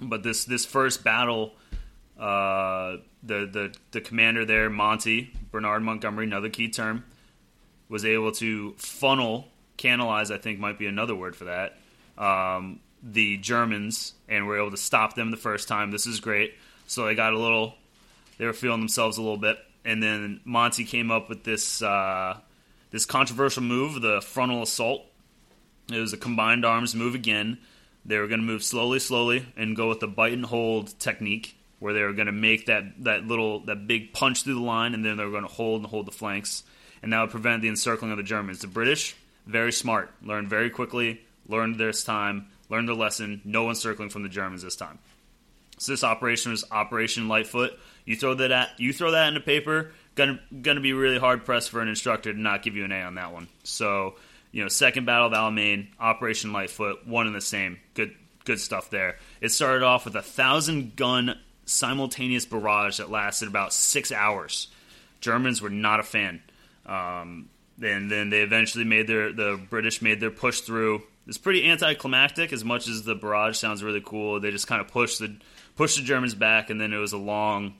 But 0.00 0.22
this 0.22 0.44
this 0.44 0.66
first 0.66 1.02
battle 1.02 1.54
uh, 2.18 2.96
the, 3.22 3.46
the 3.46 3.74
the 3.92 4.00
commander 4.00 4.44
there, 4.44 4.68
Monty 4.68 5.32
Bernard 5.52 5.82
Montgomery, 5.82 6.26
another 6.26 6.48
key 6.48 6.68
term, 6.68 7.04
was 7.88 8.04
able 8.04 8.32
to 8.32 8.74
funnel, 8.76 9.48
canalize. 9.76 10.30
I 10.30 10.38
think 10.38 10.58
might 10.58 10.78
be 10.78 10.86
another 10.86 11.14
word 11.14 11.36
for 11.36 11.44
that. 11.44 11.78
Um, 12.16 12.80
the 13.02 13.36
Germans 13.38 14.14
and 14.28 14.46
were 14.46 14.58
able 14.58 14.70
to 14.70 14.76
stop 14.76 15.14
them 15.14 15.30
the 15.30 15.36
first 15.36 15.68
time. 15.68 15.90
This 15.90 16.06
is 16.06 16.20
great. 16.20 16.54
So 16.86 17.04
they 17.04 17.14
got 17.14 17.32
a 17.32 17.38
little, 17.38 17.74
they 18.38 18.46
were 18.46 18.52
feeling 18.52 18.80
themselves 18.80 19.18
a 19.18 19.22
little 19.22 19.36
bit, 19.36 19.58
and 19.84 20.02
then 20.02 20.40
Monty 20.44 20.84
came 20.84 21.10
up 21.10 21.28
with 21.28 21.44
this 21.44 21.82
uh, 21.82 22.38
this 22.90 23.04
controversial 23.04 23.62
move, 23.62 24.00
the 24.00 24.20
frontal 24.20 24.62
assault. 24.62 25.04
It 25.92 26.00
was 26.00 26.12
a 26.12 26.16
combined 26.16 26.64
arms 26.64 26.94
move 26.94 27.14
again. 27.14 27.58
They 28.04 28.18
were 28.18 28.26
going 28.26 28.40
to 28.40 28.46
move 28.46 28.62
slowly, 28.62 28.98
slowly, 28.98 29.46
and 29.56 29.76
go 29.76 29.88
with 29.88 30.00
the 30.00 30.06
bite 30.06 30.32
and 30.32 30.44
hold 30.44 30.98
technique 30.98 31.54
where 31.78 31.92
they 31.92 32.02
were 32.02 32.12
going 32.12 32.26
to 32.26 32.32
make 32.32 32.66
that, 32.66 33.04
that 33.04 33.26
little 33.26 33.60
that 33.60 33.86
big 33.86 34.12
punch 34.12 34.42
through 34.42 34.54
the 34.54 34.60
line, 34.60 34.94
and 34.94 35.04
then 35.04 35.16
they 35.16 35.24
were 35.24 35.30
going 35.30 35.46
to 35.46 35.52
hold 35.52 35.82
and 35.82 35.90
hold 35.90 36.06
the 36.06 36.12
flanks, 36.12 36.64
and 37.02 37.12
that 37.12 37.20
would 37.20 37.30
prevent 37.30 37.62
the 37.62 37.68
encircling 37.68 38.10
of 38.10 38.16
the 38.16 38.22
Germans. 38.22 38.60
The 38.60 38.66
British, 38.66 39.14
very 39.46 39.72
smart, 39.72 40.10
learned 40.22 40.48
very 40.48 40.70
quickly, 40.70 41.20
learned 41.46 41.76
this 41.76 42.02
time, 42.02 42.48
learned 42.68 42.88
the 42.88 42.94
lesson. 42.94 43.40
No 43.44 43.68
encircling 43.68 44.10
from 44.10 44.22
the 44.22 44.28
Germans 44.28 44.62
this 44.62 44.76
time. 44.76 44.98
So 45.78 45.92
this 45.92 46.04
operation 46.04 46.50
was 46.50 46.64
Operation 46.70 47.28
Lightfoot. 47.28 47.78
You 48.04 48.16
throw 48.16 48.34
that 48.34 48.50
at 48.50 48.70
you 48.78 48.92
throw 48.92 49.12
that 49.12 49.28
into 49.28 49.40
paper, 49.40 49.92
gonna 50.14 50.40
gonna 50.62 50.80
be 50.80 50.92
really 50.92 51.18
hard 51.18 51.44
pressed 51.44 51.70
for 51.70 51.80
an 51.80 51.88
instructor 51.88 52.32
to 52.32 52.38
not 52.38 52.62
give 52.62 52.74
you 52.74 52.84
an 52.84 52.92
A 52.92 53.02
on 53.02 53.14
that 53.14 53.32
one. 53.32 53.48
So 53.64 54.16
you 54.50 54.62
know, 54.62 54.68
second 54.68 55.04
battle 55.04 55.26
of 55.26 55.32
Alamein, 55.32 55.88
Operation 56.00 56.52
Lightfoot, 56.52 57.06
one 57.06 57.26
and 57.26 57.36
the 57.36 57.40
same. 57.40 57.78
Good 57.94 58.14
good 58.44 58.60
stuff 58.60 58.90
there. 58.90 59.18
It 59.40 59.50
started 59.50 59.82
off 59.82 60.04
with 60.04 60.16
a 60.16 60.22
thousand 60.22 60.96
gun 60.96 61.38
simultaneous 61.66 62.46
barrage 62.46 62.96
that 62.98 63.10
lasted 63.10 63.46
about 63.48 63.72
six 63.72 64.10
hours. 64.10 64.68
Germans 65.20 65.60
were 65.60 65.70
not 65.70 66.00
a 66.00 66.02
fan. 66.02 66.42
Um, 66.86 67.50
and 67.82 68.10
then 68.10 68.30
they 68.30 68.40
eventually 68.40 68.84
made 68.84 69.06
their 69.06 69.32
the 69.32 69.60
British 69.70 70.02
made 70.02 70.20
their 70.20 70.30
push 70.30 70.60
through. 70.60 71.02
It's 71.28 71.38
pretty 71.38 71.68
anticlimactic 71.68 72.54
as 72.54 72.64
much 72.64 72.88
as 72.88 73.04
the 73.04 73.14
barrage 73.14 73.58
sounds 73.58 73.84
really 73.84 74.02
cool. 74.04 74.40
They 74.40 74.50
just 74.50 74.66
kind 74.66 74.80
of 74.80 74.88
pushed 74.88 75.18
the 75.18 75.36
pushed 75.76 75.98
the 75.98 76.02
Germans 76.02 76.34
back, 76.34 76.70
and 76.70 76.80
then 76.80 76.92
it 76.94 76.96
was 76.96 77.12
a 77.12 77.18
long 77.18 77.74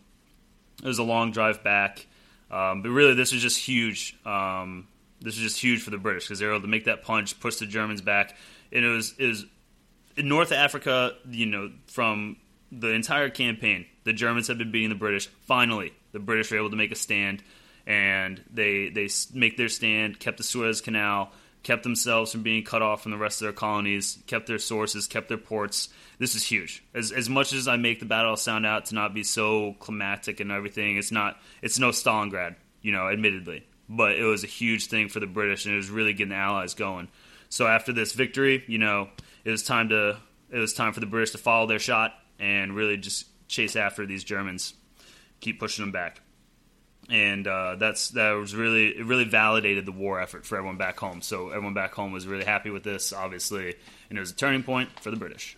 it 0.82 0.86
was 0.86 0.98
a 0.98 1.02
long 1.02 1.32
drive 1.32 1.64
back. 1.64 2.06
Um, 2.50 2.82
but 2.82 2.90
really, 2.90 3.14
this 3.14 3.32
was 3.32 3.40
just 3.42 3.58
huge. 3.58 4.16
Um, 4.24 4.86
this 5.20 5.34
was 5.34 5.42
just 5.42 5.60
huge 5.60 5.82
for 5.82 5.90
the 5.90 5.98
British 5.98 6.24
because 6.24 6.38
they 6.38 6.46
were 6.46 6.52
able 6.52 6.62
to 6.62 6.68
make 6.68 6.84
that 6.84 7.02
punch, 7.02 7.40
push 7.40 7.56
the 7.56 7.66
Germans 7.66 8.02
back, 8.02 8.36
and 8.70 8.84
it 8.84 8.88
was 8.88 9.14
it 9.18 9.26
was 9.26 9.46
in 10.16 10.28
North 10.28 10.52
Africa. 10.52 11.14
You 11.28 11.46
know, 11.46 11.70
from 11.86 12.36
the 12.70 12.88
entire 12.88 13.30
campaign, 13.30 13.86
the 14.04 14.12
Germans 14.12 14.48
had 14.48 14.58
been 14.58 14.70
beating 14.70 14.90
the 14.90 14.94
British. 14.94 15.26
Finally, 15.26 15.94
the 16.12 16.18
British 16.18 16.50
were 16.50 16.58
able 16.58 16.70
to 16.70 16.76
make 16.76 16.92
a 16.92 16.96
stand, 16.96 17.42
and 17.86 18.42
they 18.52 18.90
they 18.90 19.08
make 19.32 19.56
their 19.56 19.70
stand, 19.70 20.20
kept 20.20 20.36
the 20.36 20.44
Suez 20.44 20.82
Canal, 20.82 21.32
kept 21.62 21.82
themselves 21.82 22.32
from 22.32 22.42
being 22.42 22.64
cut 22.64 22.82
off 22.82 23.02
from 23.02 23.12
the 23.12 23.18
rest 23.18 23.40
of 23.40 23.46
their 23.46 23.52
colonies, 23.52 24.18
kept 24.26 24.46
their 24.46 24.58
sources, 24.58 25.06
kept 25.06 25.28
their 25.28 25.38
ports. 25.38 25.88
This 26.18 26.34
is 26.34 26.44
huge. 26.44 26.82
As 26.94 27.12
as 27.12 27.28
much 27.28 27.52
as 27.52 27.68
I 27.68 27.76
make 27.76 28.00
the 28.00 28.06
battle 28.06 28.36
sound 28.36 28.66
out 28.66 28.86
to 28.86 28.94
not 28.94 29.14
be 29.14 29.22
so 29.22 29.74
climatic 29.78 30.40
and 30.40 30.50
everything, 30.50 30.96
it's 30.96 31.12
not. 31.12 31.40
It's 31.62 31.78
no 31.78 31.90
Stalingrad, 31.90 32.56
you 32.82 32.92
know, 32.92 33.08
admittedly, 33.08 33.66
but 33.88 34.12
it 34.12 34.24
was 34.24 34.44
a 34.44 34.48
huge 34.48 34.86
thing 34.86 35.08
for 35.08 35.20
the 35.20 35.26
British, 35.26 35.64
and 35.64 35.74
it 35.74 35.78
was 35.78 35.90
really 35.90 36.12
getting 36.12 36.30
the 36.30 36.36
Allies 36.36 36.74
going. 36.74 37.08
So 37.48 37.66
after 37.66 37.92
this 37.92 38.12
victory, 38.12 38.64
you 38.66 38.78
know, 38.78 39.08
it 39.44 39.50
was 39.50 39.62
time 39.62 39.88
to 39.90 40.18
it 40.50 40.58
was 40.58 40.74
time 40.74 40.92
for 40.92 41.00
the 41.00 41.06
British 41.06 41.32
to 41.32 41.38
follow 41.38 41.66
their 41.66 41.78
shot 41.78 42.14
and 42.38 42.74
really 42.74 42.96
just 42.96 43.26
chase 43.48 43.76
after 43.76 44.06
these 44.06 44.24
Germans, 44.24 44.74
keep 45.40 45.58
pushing 45.58 45.82
them 45.82 45.92
back. 45.92 46.20
And 47.10 47.46
uh, 47.46 47.76
that's 47.76 48.10
that 48.10 48.32
was 48.32 48.54
really 48.54 48.88
it 48.88 49.06
really 49.06 49.24
validated 49.24 49.86
the 49.86 49.92
war 49.92 50.20
effort 50.20 50.44
for 50.44 50.56
everyone 50.56 50.76
back 50.76 50.98
home. 50.98 51.22
So 51.22 51.48
everyone 51.48 51.74
back 51.74 51.94
home 51.94 52.12
was 52.12 52.26
really 52.26 52.44
happy 52.44 52.70
with 52.70 52.82
this, 52.82 53.12
obviously, 53.12 53.74
and 54.10 54.18
it 54.18 54.20
was 54.20 54.30
a 54.30 54.34
turning 54.34 54.62
point 54.62 54.90
for 55.00 55.10
the 55.10 55.16
British. 55.16 55.56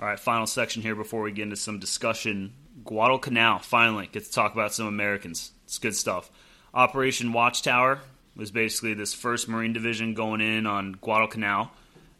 All 0.00 0.06
right, 0.06 0.18
final 0.18 0.46
section 0.46 0.82
here 0.82 0.94
before 0.94 1.22
we 1.22 1.32
get 1.32 1.42
into 1.42 1.56
some 1.56 1.78
discussion. 1.78 2.52
Guadalcanal 2.84 3.58
finally 3.58 4.08
get 4.10 4.24
to 4.24 4.32
talk 4.32 4.52
about 4.52 4.72
some 4.72 4.86
Americans. 4.86 5.52
It's 5.64 5.78
good 5.78 5.96
stuff. 5.96 6.30
Operation 6.72 7.32
Watchtower 7.32 8.00
was 8.36 8.50
basically 8.52 8.94
this 8.94 9.12
first 9.12 9.48
Marine 9.48 9.72
Division 9.72 10.14
going 10.14 10.40
in 10.40 10.66
on 10.66 10.92
Guadalcanal. 10.92 11.70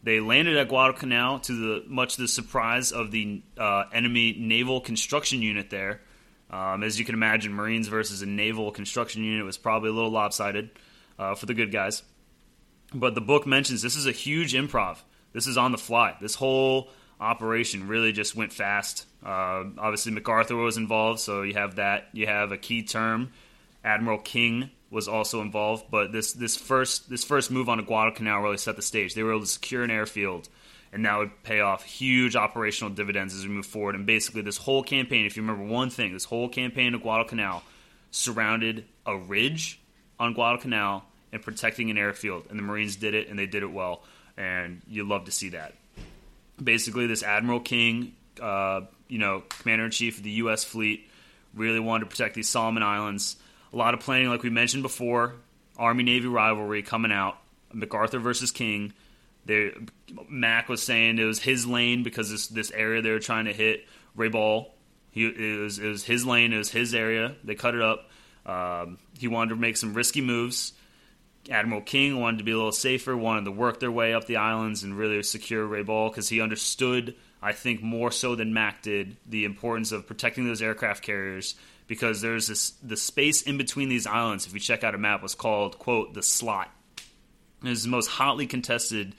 They 0.03 0.21
landed 0.21 0.57
at 0.57 0.69
Guadalcanal 0.69 1.41
to 1.41 1.53
the 1.53 1.85
much 1.89 2.17
the 2.17 2.29
surprise 2.29 2.93
of 2.93 3.11
the 3.11 3.43
uh, 3.57 3.85
enemy 3.93 4.37
naval 4.39 4.81
construction 4.81 5.43
unit 5.43 5.71
there. 5.71 6.01
Um, 6.51 6.83
as 6.83 6.99
you 6.99 7.05
can 7.05 7.15
imagine, 7.15 7.53
Marines 7.53 7.89
versus 7.89 8.23
a 8.23 8.27
naval 8.27 8.71
construction 8.71 9.23
unit 9.23 9.45
was 9.45 9.59
probably 9.59 9.91
a 9.91 9.93
little 9.93 10.11
lopsided 10.11 10.71
uh, 11.19 11.35
for 11.35 11.47
the 11.47 11.55
good 11.55 11.73
guys. 11.73 12.03
But 12.95 13.15
the 13.15 13.21
book 13.21 13.47
mentions 13.47 13.83
this 13.83 13.97
is 13.97 14.07
a 14.07 14.13
huge 14.13 14.55
improv. 14.55 14.99
This 15.33 15.47
is 15.47 15.59
on 15.59 15.73
the 15.73 15.79
fly. 15.79 16.17
This 16.21 16.35
whole 16.35 16.91
operation 17.21 17.87
really 17.87 18.13
just 18.13 18.35
went 18.35 18.53
fast. 18.53 19.05
Uh, 19.25 19.65
obviously, 19.77 20.13
MacArthur 20.13 20.57
was 20.57 20.77
involved, 20.77 21.21
so 21.21 21.43
you 21.43 21.55
have 21.55 21.77
that. 21.77 22.09
You 22.13 22.27
have 22.27 22.53
a 22.53 22.57
key 22.57 22.83
term. 22.83 23.31
Admiral 23.85 24.19
King 24.19 24.71
was 24.91 25.07
also 25.07 25.43
involved, 25.43 25.87
but 25.91 26.13
this 26.13 26.33
this 26.33 26.57
first 26.57 27.11
this 27.11 27.25
first 27.25 27.51
move 27.51 27.69
on 27.69 27.83
Guadalcanal 27.85 28.43
really 28.43 28.57
set 28.57 28.77
the 28.77 28.83
stage. 28.83 29.15
They 29.15 29.23
were 29.23 29.33
able 29.33 29.43
to 29.43 29.47
secure 29.47 29.85
an 29.85 29.91
airfield, 29.91 30.49
and 30.93 31.05
that 31.05 31.19
would 31.19 31.43
pay 31.43 31.61
off 31.61 31.85
huge 31.85 32.37
operational 32.37 32.93
dividends 32.93 33.35
as 33.35 33.47
we 33.47 33.53
move 33.53 33.67
forward. 33.67 33.95
And 33.95 34.07
basically, 34.07 34.43
this 34.43 34.57
whole 34.57 34.83
campaign, 34.83 35.27
if 35.27 35.37
you 35.37 35.43
remember 35.43 35.65
one 35.65 35.91
thing, 35.91 36.13
this 36.13 36.25
whole 36.25 36.49
campaign 36.49 36.95
of 36.95 37.03
Guadalcanal 37.03 37.63
surrounded 38.11 38.85
a 39.07 39.17
ridge 39.17 39.81
on 40.19 40.35
Guadalcanal 40.35 41.05
and 41.33 41.43
protecting 41.43 41.91
an 41.91 41.99
airfield, 41.99 42.45
and 42.49 42.59
the 42.59 42.63
Marines 42.63 42.97
did 42.97 43.15
it, 43.15 43.29
and 43.29 43.39
they 43.39 43.47
did 43.47 43.63
it 43.63 43.71
well, 43.71 44.03
and 44.37 44.81
you 44.89 45.07
love 45.07 45.27
to 45.27 45.31
see 45.31 45.51
that. 45.51 45.75
Basically, 46.63 47.07
this 47.07 47.23
Admiral 47.23 47.61
King, 47.61 48.15
uh, 48.41 48.83
you 49.09 49.19
know, 49.19 49.43
commander 49.49 49.85
in 49.85 49.91
chief 49.91 50.19
of 50.19 50.25
the 50.25 50.31
U.S. 50.31 50.65
fleet, 50.65 51.09
really 51.55 51.81
wanted 51.81 52.05
to 52.05 52.11
protect 52.11 52.35
these 52.35 52.49
Solomon 52.49 52.83
Islands 52.83 53.37
a 53.73 53.77
lot 53.77 53.95
of 53.95 54.01
planning, 54.01 54.29
like 54.29 54.43
we 54.43 54.51
mentioned 54.51 54.83
before. 54.83 55.35
Army 55.77 56.03
Navy 56.03 56.27
rivalry 56.27 56.83
coming 56.83 57.13
out. 57.13 57.39
MacArthur 57.73 58.19
versus 58.19 58.51
King. 58.51 58.93
Mac 60.29 60.69
was 60.69 60.83
saying 60.83 61.19
it 61.19 61.25
was 61.25 61.41
his 61.41 61.67
lane 61.67 62.03
because 62.03 62.31
this 62.31 62.49
this 62.49 62.71
area 62.71 63.03
they 63.03 63.11
were 63.11 63.19
trying 63.19 63.47
to 63.47 63.53
hit. 63.53 63.87
Rabaul, 64.17 64.71
he 65.11 65.27
it 65.27 65.61
was 65.61 65.79
it 65.79 65.89
was 65.89 66.05
his 66.05 66.27
lane. 66.27 66.53
It 66.53 66.59
was 66.59 66.71
his 66.71 66.95
area. 66.95 67.37
They 67.45 67.55
cut 67.55 67.75
it 67.75 67.83
up. 67.83 68.11
Um, 68.45 68.99
he 69.19 69.29
wanted 69.29 69.51
to 69.51 69.57
make 69.57 69.77
some 69.77 69.95
risky 69.95 70.21
moves. 70.21 70.73
Admiral 71.51 71.81
King 71.81 72.21
wanted 72.21 72.39
to 72.39 72.45
be 72.45 72.53
a 72.53 72.57
little 72.57 72.73
safer, 72.73 73.17
wanted 73.17 73.45
to 73.47 73.53
work 73.53 73.81
their 73.81 73.93
way 73.93 74.13
up 74.13 74.27
the 74.27 74.37
islands 74.37 74.83
and 74.83 74.97
really 74.97 75.23
secure 75.23 75.67
Rabaul 75.67 76.11
because 76.11 76.29
he 76.29 76.41
understood, 76.41 77.15
I 77.41 77.53
think, 77.53 77.83
more 77.83 78.11
so 78.11 78.35
than 78.35 78.53
Mac 78.53 78.83
did, 78.83 79.17
the 79.27 79.45
importance 79.45 79.93
of 79.93 80.07
protecting 80.07 80.47
those 80.47 80.61
aircraft 80.61 81.03
carriers 81.03 81.55
because 81.87 82.21
there's 82.21 82.49
this 82.49 82.71
the 82.83 82.97
space 82.97 83.43
in 83.43 83.57
between 83.57 83.89
these 83.89 84.07
islands. 84.07 84.47
If 84.47 84.55
you 84.55 84.61
check 84.61 84.85
out 84.85 84.95
a 84.95 84.99
map, 84.99 85.23
was 85.23 85.35
called 85.35 85.79
quote 85.79 86.15
the 86.15 86.23
slot. 86.23 86.71
It 87.63 87.69
was 87.69 87.83
the 87.83 87.89
most 87.89 88.07
hotly 88.07 88.47
contested 88.47 89.15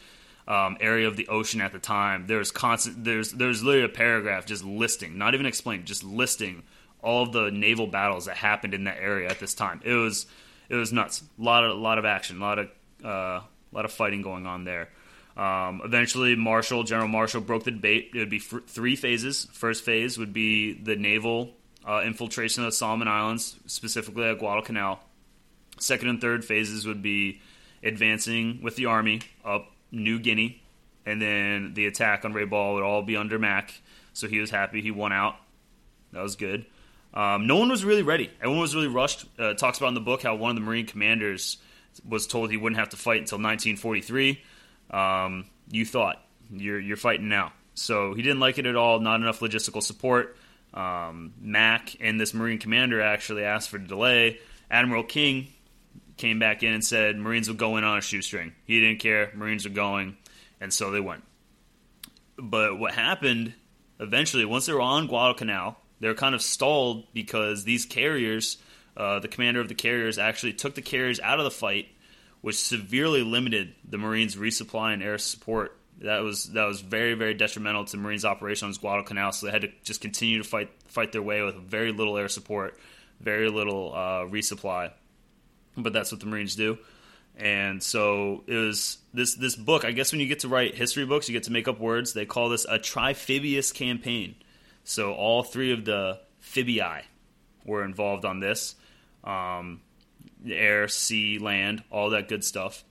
um, 0.50 0.78
area 0.82 1.08
of 1.08 1.16
the 1.16 1.28
ocean 1.28 1.62
at 1.62 1.72
the 1.72 1.80
time. 1.80 2.26
There's 2.28 2.52
constant 2.52 3.04
there's 3.06 3.32
there's 3.32 3.64
literally 3.64 3.86
a 3.86 3.90
paragraph 3.90 4.46
just 4.46 4.66
listing, 4.66 5.18
not 5.18 5.36
even 5.36 5.46
explaining, 5.46 5.86
just 5.86 6.04
listing 6.04 6.64
all 7.02 7.24
of 7.24 7.32
the 7.32 7.52
naval 7.52 7.88
battles 7.88 8.26
that 8.26 8.36
happened 8.36 8.74
in 8.74 8.86
that 8.86 8.98
area 9.00 9.30
at 9.30 9.40
this 9.40 9.54
time. 9.54 9.80
It 9.86 9.94
was 9.94 10.26
it 10.68 10.76
was 10.76 10.92
nuts. 10.92 11.24
A 11.40 11.44
lot 11.44 11.64
of 11.64 11.72
a 11.72 11.80
lot 11.80 12.00
of 12.00 12.06
action, 12.06 12.38
a 12.38 12.42
lot 12.42 12.60
of 12.60 12.68
uh, 13.06 13.08
a 13.08 13.44
lot 13.72 13.86
of 13.86 13.92
fighting 13.92 14.24
going 14.24 14.48
on 14.48 14.64
there. 14.64 14.90
Um, 15.38 15.82
eventually, 15.86 16.36
Marshall, 16.36 16.84
General 16.84 17.08
Marshall, 17.08 17.42
broke 17.42 17.64
the 17.64 17.72
debate. 17.72 18.12
It 18.14 18.20
would 18.20 18.30
be 18.30 18.38
f- 18.38 18.64
three 18.68 18.96
phases. 18.96 19.48
First 19.54 19.86
phase 19.86 20.18
would 20.18 20.34
be 20.34 20.74
the 20.74 20.98
naval 20.98 21.52
uh, 21.88 22.02
infiltration 22.04 22.64
of 22.64 22.70
the 22.70 22.76
Solomon 22.76 23.08
Islands, 23.08 23.56
specifically 23.68 24.26
at 24.26 24.40
Guadalcanal. 24.40 25.00
Second 25.80 26.10
and 26.10 26.20
third 26.20 26.44
phases 26.44 26.86
would 26.86 27.02
be 27.02 27.40
advancing 27.84 28.60
with 28.62 28.76
the 28.76 28.88
army 28.88 29.22
up 29.46 29.72
New 29.92 30.20
Guinea, 30.20 30.62
and 31.06 31.22
then 31.22 31.74
the 31.74 31.86
attack 31.86 32.26
on 32.26 32.34
Rabaul 32.34 32.76
would 32.76 32.84
all 32.84 33.02
be 33.02 33.18
under 33.18 33.40
Mac. 33.40 33.74
So 34.14 34.28
he 34.28 34.40
was 34.40 34.50
happy 34.50 34.82
he 34.82 34.92
won 34.92 35.14
out. 35.14 35.36
That 36.12 36.22
was 36.22 36.36
good. 36.36 36.66
Um, 37.14 37.48
no 37.48 37.58
one 37.58 37.70
was 37.70 37.84
really 37.84 38.04
ready. 38.04 38.30
Everyone 38.40 38.62
was 38.62 38.76
really 38.76 38.88
rushed. 38.88 39.26
Uh, 39.38 39.54
talks 39.54 39.78
about 39.78 39.88
in 39.88 39.94
the 39.96 40.02
book 40.02 40.22
how 40.22 40.36
one 40.36 40.52
of 40.52 40.56
the 40.56 40.62
Marine 40.62 40.86
commanders 40.86 41.58
was 42.08 42.28
told 42.28 42.52
he 42.52 42.58
wouldn't 42.58 42.80
have 42.80 42.90
to 42.90 42.98
fight 42.98 43.22
until 43.22 43.38
1943. 43.38 44.42
Um, 44.92 45.46
you 45.72 45.86
thought 45.86 46.22
you're 46.52 46.80
you're 46.80 46.98
fighting 46.98 47.30
now, 47.30 47.54
so 47.74 48.14
he 48.14 48.22
didn't 48.22 48.40
like 48.40 48.58
it 48.58 48.66
at 48.66 48.76
all. 48.76 49.00
Not 49.00 49.22
enough 49.22 49.40
logistical 49.40 49.82
support. 49.82 50.38
Um, 50.74 51.34
Mac 51.42 51.96
and 52.00 52.20
this 52.20 52.34
Marine 52.34 52.60
commander 52.60 53.02
actually 53.02 53.44
asked 53.44 53.70
for 53.70 53.80
delay. 53.80 54.40
Admiral 54.70 55.04
King 55.04 55.48
came 56.20 56.40
back 56.40 56.64
in 56.64 56.74
and 56.74 56.84
said 56.84 57.18
Marines 57.18 57.48
will 57.48 57.56
go 57.56 57.78
in 57.78 57.84
on 57.84 57.98
a 57.98 58.02
shoestring. 58.02 58.54
He 58.66 58.80
didn't 58.80 59.00
care. 59.00 59.32
Marines 59.34 59.66
are 59.66 59.72
going, 59.72 60.18
and 60.62 60.72
so 60.72 60.92
they 60.92 61.00
went. 61.00 61.24
But 62.38 62.78
what 62.78 62.94
happened 62.94 63.54
eventually, 64.00 64.46
once 64.46 64.66
they 64.66 64.74
were 64.74 64.82
on 64.82 65.08
Guadalcanal, 65.08 65.78
they 66.00 66.08
were 66.08 66.14
kind 66.14 66.36
of 66.36 66.42
stalled 66.42 67.12
because 67.14 67.64
these 67.64 67.86
carriers, 67.86 68.58
uh, 68.96 69.20
the 69.20 69.28
commander 69.28 69.60
of 69.60 69.68
the 69.68 69.76
carriers, 69.76 70.18
actually 70.18 70.54
took 70.54 70.76
the 70.76 70.82
carriers 70.82 71.20
out 71.20 71.40
of 71.40 71.46
the 71.46 71.52
fight, 71.52 71.88
which 72.42 72.58
severely 72.58 73.24
limited 73.24 73.74
the 73.88 73.98
Marines' 73.98 74.36
resupply 74.36 74.94
and 74.94 75.04
air 75.04 75.18
support 75.18 75.76
that 76.02 76.20
was 76.20 76.46
that 76.52 76.66
was 76.66 76.82
very 76.82 77.14
very 77.14 77.34
detrimental 77.34 77.86
to 77.86 77.98
Marines' 77.98 78.26
operations 78.26 78.78
on 78.78 78.82
Guadalcanal. 78.82 79.32
So 79.32 79.46
they 79.46 79.52
had 79.52 79.62
to 79.64 79.72
just 79.84 80.02
continue 80.02 80.38
to 80.42 80.48
fight 80.48 80.70
fight 80.88 81.12
their 81.12 81.22
way 81.22 81.42
with 81.42 81.56
very 81.56 81.92
little 81.92 82.18
air 82.18 82.30
support, 82.30 82.80
very 83.20 83.50
little 83.50 83.94
uh, 83.94 84.22
resupply. 84.26 84.92
But 85.84 85.94
that's 85.94 86.12
what 86.12 86.20
the 86.22 86.28
Marines 86.28 86.56
do. 86.56 86.78
And 87.36 87.82
so 87.82 88.44
it 88.48 88.56
was 88.56 88.98
this 89.14 89.36
this 89.36 89.56
book. 89.56 89.86
I 89.86 89.92
guess 89.92 90.12
when 90.12 90.20
you 90.20 90.28
get 90.28 90.40
to 90.40 90.48
write 90.48 90.76
history 90.76 91.06
books, 91.06 91.30
you 91.30 91.34
get 91.34 91.44
to 91.44 91.52
make 91.52 91.68
up 91.68 91.80
words. 91.80 92.14
They 92.14 92.26
call 92.26 92.50
this 92.50 92.66
a 92.66 92.78
triphibious 92.80 93.74
campaign. 93.74 94.36
So 94.84 95.14
all 95.14 95.44
three 95.44 95.72
of 95.72 95.86
the 95.86 96.20
fibii 96.42 97.04
were 97.66 97.84
involved 97.84 98.26
on 98.26 98.40
this: 98.40 98.76
um, 99.24 99.82
air, 100.48 100.88
sea, 100.88 101.40
land, 101.40 101.84
all 101.92 102.10
that 102.12 102.28
good 102.28 102.44
stuff 102.44 102.84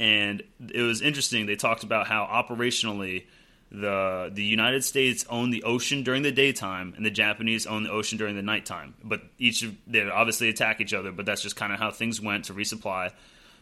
and 0.00 0.42
it 0.72 0.80
was 0.80 1.02
interesting. 1.02 1.44
They 1.44 1.56
talked 1.56 1.84
about 1.84 2.08
how 2.08 2.24
operationally 2.24 3.26
the 3.70 4.30
the 4.32 4.42
United 4.42 4.84
States 4.84 5.24
own 5.28 5.50
the 5.50 5.62
ocean 5.62 6.02
during 6.02 6.22
the 6.22 6.32
daytime, 6.32 6.94
and 6.96 7.06
the 7.06 7.10
Japanese 7.10 7.66
own 7.66 7.84
the 7.84 7.90
ocean 7.90 8.18
during 8.18 8.36
the 8.36 8.42
nighttime. 8.42 8.94
But 9.02 9.22
each 9.38 9.62
of 9.62 9.76
they 9.86 10.02
obviously 10.08 10.48
attack 10.48 10.80
each 10.80 10.92
other, 10.92 11.12
but 11.12 11.26
that's 11.26 11.42
just 11.42 11.56
kind 11.56 11.72
of 11.72 11.78
how 11.78 11.90
things 11.90 12.20
went 12.20 12.46
to 12.46 12.54
resupply, 12.54 13.12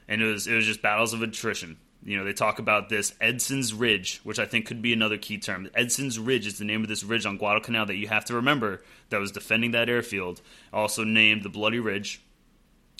and 0.09 0.23
it 0.23 0.25
was 0.25 0.47
it 0.47 0.55
was 0.55 0.66
just 0.66 0.83
battles 0.83 1.12
of 1.12 1.23
attrition. 1.23 1.77
You 2.05 2.16
know, 2.16 2.25
they 2.25 2.33
talk 2.33 2.59
about 2.59 2.88
this 2.88 3.14
Edson's 3.21 3.75
Ridge, 3.75 4.21
which 4.23 4.38
I 4.38 4.47
think 4.47 4.66
could 4.66 4.81
be 4.81 4.92
another 4.92 5.18
key 5.18 5.37
term. 5.37 5.68
Edson's 5.75 6.18
Ridge 6.18 6.47
is 6.47 6.59
the 6.59 6.64
name 6.64 6.83
of 6.83 6.88
this 6.88 7.03
ridge 7.03 7.27
on 7.27 7.38
Guadalcanal 7.38 7.87
that 7.87 7.97
you 7.97 8.09
have 8.09 8.25
to 8.27 8.35
remember 8.35 8.83
that 9.11 9.18
was 9.18 9.33
defending 9.33 9.73
that 9.73 9.88
airfield. 9.88 10.40
Also 10.73 11.05
named 11.05 11.42
the 11.42 11.49
Bloody 11.49 11.81
Ridge. 11.81 12.23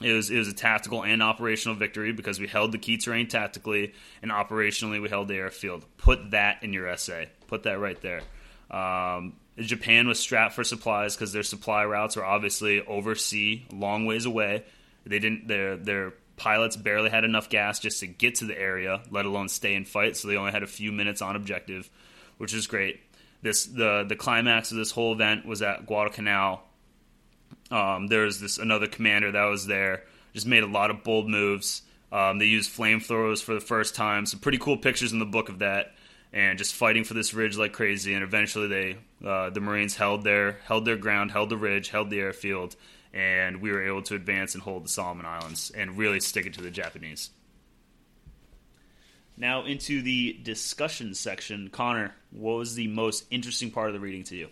It 0.03 0.13
was, 0.13 0.31
it 0.31 0.39
was 0.39 0.49
a 0.49 0.55
tactical 0.55 1.03
and 1.03 1.23
operational 1.23 1.77
victory 1.77 2.13
because 2.13 2.39
we 2.39 2.47
held 2.47 2.71
the 2.71 2.79
key 2.79 2.99
terrain 2.99 3.27
tactically 3.27 3.95
and 4.23 4.31
operationally 4.31 5.03
we 5.03 5.09
held 5.09 5.29
the 5.29 5.35
airfield. 5.35 5.85
Put 5.97 6.31
that 6.31 6.63
in 6.63 6.73
your 6.73 6.87
essay. 6.87 7.29
Put 7.49 7.65
that 7.65 7.81
right 7.81 8.01
there. 8.01 8.23
Um, 8.71 9.35
Japan 9.59 10.07
was 10.07 10.21
strapped 10.21 10.55
for 10.55 10.63
supplies 10.63 11.17
because 11.17 11.33
their 11.33 11.43
supply 11.43 11.85
routes 11.85 12.17
were 12.17 12.25
obviously 12.25 12.85
over 12.87 13.15
sea, 13.15 13.67
long 13.73 14.07
ways 14.07 14.25
away. 14.25 14.65
They 15.05 15.19
didn't. 15.19 15.49
Their 15.49 15.77
their 15.77 16.13
pilots 16.37 16.77
barely 16.77 17.11
had 17.11 17.25
enough 17.25 17.49
gas 17.49 17.81
just 17.81 18.01
to 18.01 18.07
get 18.07 18.37
to 18.37 18.45
the 18.45 18.59
area, 18.59 19.03
let 19.11 19.27
alone 19.27 19.49
stay 19.49 19.75
and 19.75 19.89
fight. 19.89 20.17
So 20.17 20.29
they 20.29 20.37
only 20.37 20.53
had 20.53 20.63
a 20.63 20.69
few 20.69 20.93
minutes 20.93 21.23
on 21.23 21.35
objective, 21.35 21.91
which 22.37 22.55
is 22.55 22.67
great. 22.67 23.01
This 23.43 23.67
the 23.67 24.05
the 24.09 24.17
climax 24.17 24.71
of 24.71 24.77
this 24.77 24.91
whole 24.91 25.13
event 25.13 25.47
was 25.47 25.63
at 25.63 25.87
Guadalcanal 25.87 26.63
um, 27.71 28.07
there 28.09 28.25
was 28.25 28.41
this 28.41 28.59
another 28.59 28.87
commander 28.87 29.33
that 29.33 29.45
was 29.45 29.67
there, 29.67 30.05
just 30.33 30.47
made 30.47 30.63
a 30.63 30.67
lot 30.67 30.91
of 30.91 31.05
bold 31.05 31.29
moves. 31.29 31.83
Um, 32.11 32.39
they 32.39 32.47
used 32.47 32.71
flamethrowers 32.71 33.43
for 33.43 33.55
the 33.55 33.61
first 33.61 33.95
time. 33.95 34.25
Some 34.27 34.41
pretty 34.41 34.59
cool 34.59 34.77
pictures 34.77 35.13
in 35.13 35.19
the 35.19 35.27
book 35.27 35.49
of 35.49 35.59
that, 35.59 35.95
and 36.33 36.59
just 36.59 36.75
fighting 36.75 37.05
for 37.05 37.15
this 37.15 37.35
ridge 37.35 37.57
like 37.57 37.73
crazy. 37.73 38.15
And 38.15 38.23
eventually, 38.23 38.69
they 38.69 38.97
uh, 39.27 39.51
the 39.51 39.61
Marines 39.61 39.97
held 39.97 40.25
their 40.25 40.53
held 40.65 40.85
their 40.85 40.97
ground, 40.97 41.31
held 41.31 41.51
the 41.51 41.57
ridge, 41.57 41.91
held 41.91 42.09
the 42.11 42.21
airfield, 42.21 42.77
and 43.13 43.61
we 43.61 43.71
were 43.71 43.87
able 43.87 44.03
to 44.03 44.15
advance 44.15 44.55
and 44.55 44.63
hold 44.63 44.85
the 44.85 44.89
Solomon 44.89 45.27
Islands 45.27 45.71
and 45.71 45.99
really 45.99 46.21
stick 46.21 46.47
it 46.47 46.55
to 46.55 46.63
the 46.63 46.71
Japanese. 46.71 47.31
Now 49.37 49.65
into 49.65 50.03
the 50.03 50.39
discussion 50.43 51.15
section, 51.15 51.69
Conor. 51.69 52.15
What 52.31 52.57
was 52.57 52.75
the 52.75 52.89
most 52.89 53.25
interesting 53.31 53.71
part 53.71 53.89
of 53.89 53.95
the 53.95 54.01
reading 54.01 54.25
to 54.25 54.37
you? 54.37 54.49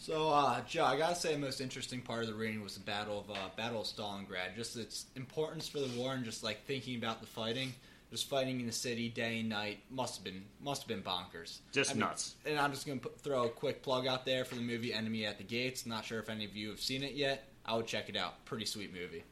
So, 0.00 0.30
uh, 0.30 0.62
Joe, 0.66 0.86
I 0.86 0.96
gotta 0.96 1.14
say, 1.14 1.34
the 1.34 1.38
most 1.38 1.60
interesting 1.60 2.00
part 2.00 2.22
of 2.22 2.28
the 2.28 2.34
reading 2.34 2.62
was 2.62 2.72
the 2.72 2.80
Battle 2.80 3.20
of 3.20 3.30
uh, 3.30 3.50
Battle 3.54 3.82
of 3.82 3.86
Stalingrad. 3.86 4.56
Just 4.56 4.74
its 4.78 5.04
importance 5.14 5.68
for 5.68 5.78
the 5.78 5.90
war, 6.00 6.14
and 6.14 6.24
just 6.24 6.42
like 6.42 6.64
thinking 6.64 6.96
about 6.96 7.20
the 7.20 7.26
fighting, 7.26 7.74
just 8.10 8.26
fighting 8.26 8.60
in 8.60 8.66
the 8.66 8.72
city 8.72 9.10
day 9.10 9.40
and 9.40 9.50
night 9.50 9.80
must 9.90 10.16
have 10.16 10.24
been 10.24 10.42
must 10.62 10.82
have 10.82 10.88
been 10.88 11.02
bonkers. 11.02 11.58
Just 11.70 11.90
I 11.90 11.92
mean, 11.92 12.00
nuts. 12.00 12.36
And 12.46 12.58
I'm 12.58 12.72
just 12.72 12.86
gonna 12.86 12.98
put, 12.98 13.20
throw 13.20 13.44
a 13.44 13.50
quick 13.50 13.82
plug 13.82 14.06
out 14.06 14.24
there 14.24 14.46
for 14.46 14.54
the 14.54 14.62
movie 14.62 14.94
Enemy 14.94 15.26
at 15.26 15.36
the 15.36 15.44
Gates. 15.44 15.84
Not 15.84 16.06
sure 16.06 16.18
if 16.18 16.30
any 16.30 16.46
of 16.46 16.56
you 16.56 16.70
have 16.70 16.80
seen 16.80 17.02
it 17.02 17.12
yet. 17.12 17.44
I 17.66 17.76
would 17.76 17.86
check 17.86 18.08
it 18.08 18.16
out. 18.16 18.42
Pretty 18.46 18.64
sweet 18.64 18.94
movie. 18.94 19.22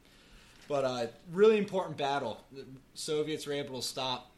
But 0.67 0.85
uh, 0.85 1.07
really 1.31 1.57
important 1.57 1.97
battle. 1.97 2.41
The 2.51 2.63
Soviets 2.93 3.47
were 3.47 3.53
able 3.53 3.81
to 3.81 3.87
stop 3.87 4.29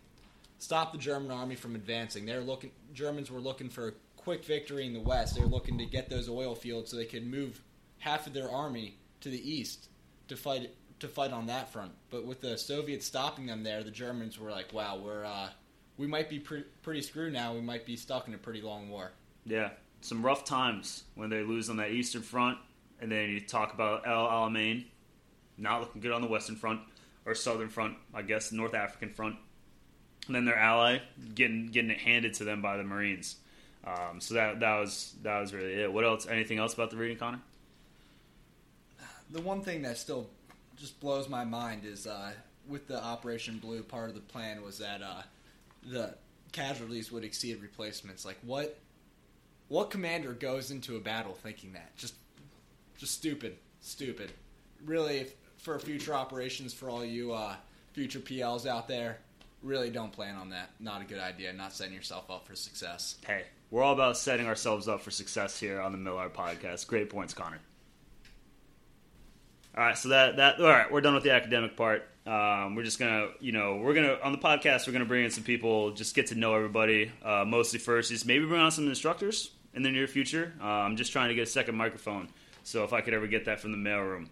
stop 0.59 0.93
the 0.93 0.97
German 0.97 1.29
army 1.29 1.55
from 1.55 1.75
advancing. 1.75 2.25
They're 2.25 2.39
looking. 2.39 2.71
Germans 2.93 3.29
were 3.29 3.41
looking 3.41 3.67
for 3.67 3.95
quick 4.23 4.45
victory 4.45 4.85
in 4.85 4.93
the 4.93 4.99
West. 4.99 5.35
They're 5.35 5.45
looking 5.45 5.77
to 5.77 5.85
get 5.85 6.09
those 6.09 6.29
oil 6.29 6.55
fields 6.55 6.91
so 6.91 6.97
they 6.97 7.05
could 7.05 7.25
move 7.25 7.61
half 7.99 8.27
of 8.27 8.33
their 8.33 8.49
army 8.49 8.97
to 9.21 9.29
the 9.29 9.49
east 9.51 9.89
to 10.27 10.35
fight 10.35 10.71
to 10.99 11.07
fight 11.07 11.31
on 11.31 11.47
that 11.47 11.71
front. 11.71 11.91
But 12.09 12.25
with 12.25 12.41
the 12.41 12.57
Soviets 12.57 13.05
stopping 13.05 13.47
them 13.47 13.63
there, 13.63 13.83
the 13.83 13.91
Germans 13.91 14.39
were 14.39 14.51
like, 14.51 14.73
"Wow, 14.73 14.99
we're 15.03 15.25
uh, 15.25 15.49
we 15.97 16.07
might 16.07 16.29
be 16.29 16.39
pre- 16.39 16.65
pretty 16.83 17.01
screwed 17.01 17.33
now. 17.33 17.53
We 17.53 17.61
might 17.61 17.85
be 17.85 17.95
stuck 17.95 18.27
in 18.27 18.33
a 18.33 18.37
pretty 18.37 18.61
long 18.61 18.89
war." 18.89 19.11
Yeah, 19.45 19.71
some 20.01 20.23
rough 20.23 20.45
times 20.45 21.03
when 21.15 21.29
they 21.29 21.41
lose 21.43 21.69
on 21.69 21.77
that 21.77 21.91
eastern 21.91 22.21
front, 22.21 22.57
and 22.99 23.11
then 23.11 23.29
you 23.29 23.39
talk 23.39 23.73
about 23.73 24.07
El 24.07 24.27
Alamein, 24.27 24.85
not 25.57 25.81
looking 25.81 26.01
good 26.01 26.11
on 26.11 26.21
the 26.21 26.27
western 26.27 26.55
front 26.55 26.81
or 27.25 27.35
southern 27.35 27.69
front, 27.69 27.97
I 28.13 28.21
guess, 28.21 28.51
North 28.51 28.73
African 28.73 29.09
front. 29.13 29.35
And 30.27 30.35
then 30.35 30.45
their 30.45 30.57
ally 30.57 30.99
getting 31.33 31.67
getting 31.67 31.91
it 31.91 31.99
handed 31.99 32.35
to 32.35 32.43
them 32.43 32.61
by 32.61 32.77
the 32.77 32.83
Marines. 32.83 33.37
Um, 33.85 34.19
so 34.19 34.35
that 34.35 34.59
that 34.59 34.79
was 34.79 35.15
that 35.23 35.39
was 35.39 35.53
really 35.53 35.73
it. 35.73 35.91
What 35.91 36.03
else? 36.03 36.27
Anything 36.27 36.59
else 36.59 36.73
about 36.73 36.91
the 36.91 36.97
reading, 36.97 37.17
Conor? 37.17 37.39
The 39.31 39.41
one 39.41 39.61
thing 39.61 39.81
that 39.83 39.97
still 39.97 40.29
just 40.77 40.99
blows 40.99 41.29
my 41.29 41.45
mind 41.45 41.85
is 41.85 42.05
uh, 42.05 42.31
with 42.67 42.87
the 42.87 43.01
Operation 43.01 43.57
Blue 43.57 43.81
part 43.81 44.09
of 44.09 44.15
the 44.15 44.21
plan 44.21 44.61
was 44.61 44.77
that 44.79 45.01
uh, 45.01 45.21
the 45.83 46.15
casualties 46.51 47.11
would 47.11 47.23
exceed 47.23 47.61
replacements. 47.61 48.25
Like 48.25 48.37
what? 48.43 48.77
What 49.67 49.89
commander 49.89 50.33
goes 50.33 50.69
into 50.69 50.97
a 50.97 50.99
battle 50.99 51.33
thinking 51.33 51.71
that? 51.73 51.95
Just, 51.95 52.15
just 52.97 53.13
stupid, 53.13 53.55
stupid. 53.79 54.33
Really, 54.85 55.19
if, 55.19 55.33
for 55.59 55.79
future 55.79 56.13
operations, 56.13 56.73
for 56.73 56.89
all 56.89 57.05
you 57.05 57.31
uh, 57.31 57.55
future 57.93 58.19
PLs 58.19 58.65
out 58.65 58.89
there, 58.89 59.19
really 59.63 59.89
don't 59.89 60.11
plan 60.11 60.35
on 60.35 60.49
that. 60.49 60.71
Not 60.81 61.01
a 61.01 61.05
good 61.05 61.19
idea. 61.19 61.53
Not 61.53 61.71
setting 61.71 61.93
yourself 61.93 62.29
up 62.29 62.45
for 62.45 62.53
success. 62.53 63.15
Hey, 63.25 63.45
we're 63.71 63.81
all 63.81 63.93
about 63.93 64.17
setting 64.17 64.47
ourselves 64.47 64.87
up 64.87 65.01
for 65.01 65.09
success 65.09 65.59
here 65.59 65.79
on 65.81 65.93
the 65.93 65.97
Millard 65.97 66.33
Podcast. 66.33 66.85
Great 66.87 67.09
points, 67.09 67.33
Conor. 67.33 67.59
All 69.75 69.83
right, 69.83 69.97
so 69.97 70.09
that 70.09 70.35
that 70.35 70.59
all 70.59 70.67
right, 70.67 70.91
we're 70.91 70.99
done 70.99 71.13
with 71.13 71.23
the 71.23 71.31
academic 71.31 71.77
part. 71.77 72.05
Um, 72.27 72.75
we're 72.75 72.83
just 72.83 72.99
gonna, 72.99 73.29
you 73.39 73.53
know, 73.53 73.77
we're 73.77 73.93
gonna 73.93 74.17
on 74.21 74.33
the 74.33 74.37
podcast. 74.37 74.85
We're 74.85 74.93
gonna 74.93 75.05
bring 75.05 75.23
in 75.23 75.31
some 75.31 75.45
people, 75.45 75.91
just 75.91 76.13
get 76.13 76.27
to 76.27 76.35
know 76.35 76.53
everybody. 76.53 77.09
Uh, 77.23 77.45
mostly 77.47 77.79
first, 77.79 78.11
is 78.11 78.25
maybe 78.25 78.45
bring 78.45 78.59
on 78.59 78.71
some 78.71 78.89
instructors 78.89 79.51
in 79.73 79.81
the 79.81 79.89
near 79.89 80.07
future. 80.07 80.53
Uh, 80.61 80.65
I'm 80.65 80.97
just 80.97 81.13
trying 81.13 81.29
to 81.29 81.35
get 81.35 81.43
a 81.43 81.51
second 81.51 81.75
microphone, 81.75 82.27
so 82.63 82.83
if 82.83 82.91
I 82.91 82.99
could 82.99 83.13
ever 83.13 83.27
get 83.27 83.45
that 83.45 83.61
from 83.61 83.71
the 83.71 83.77
mailroom, 83.77 84.27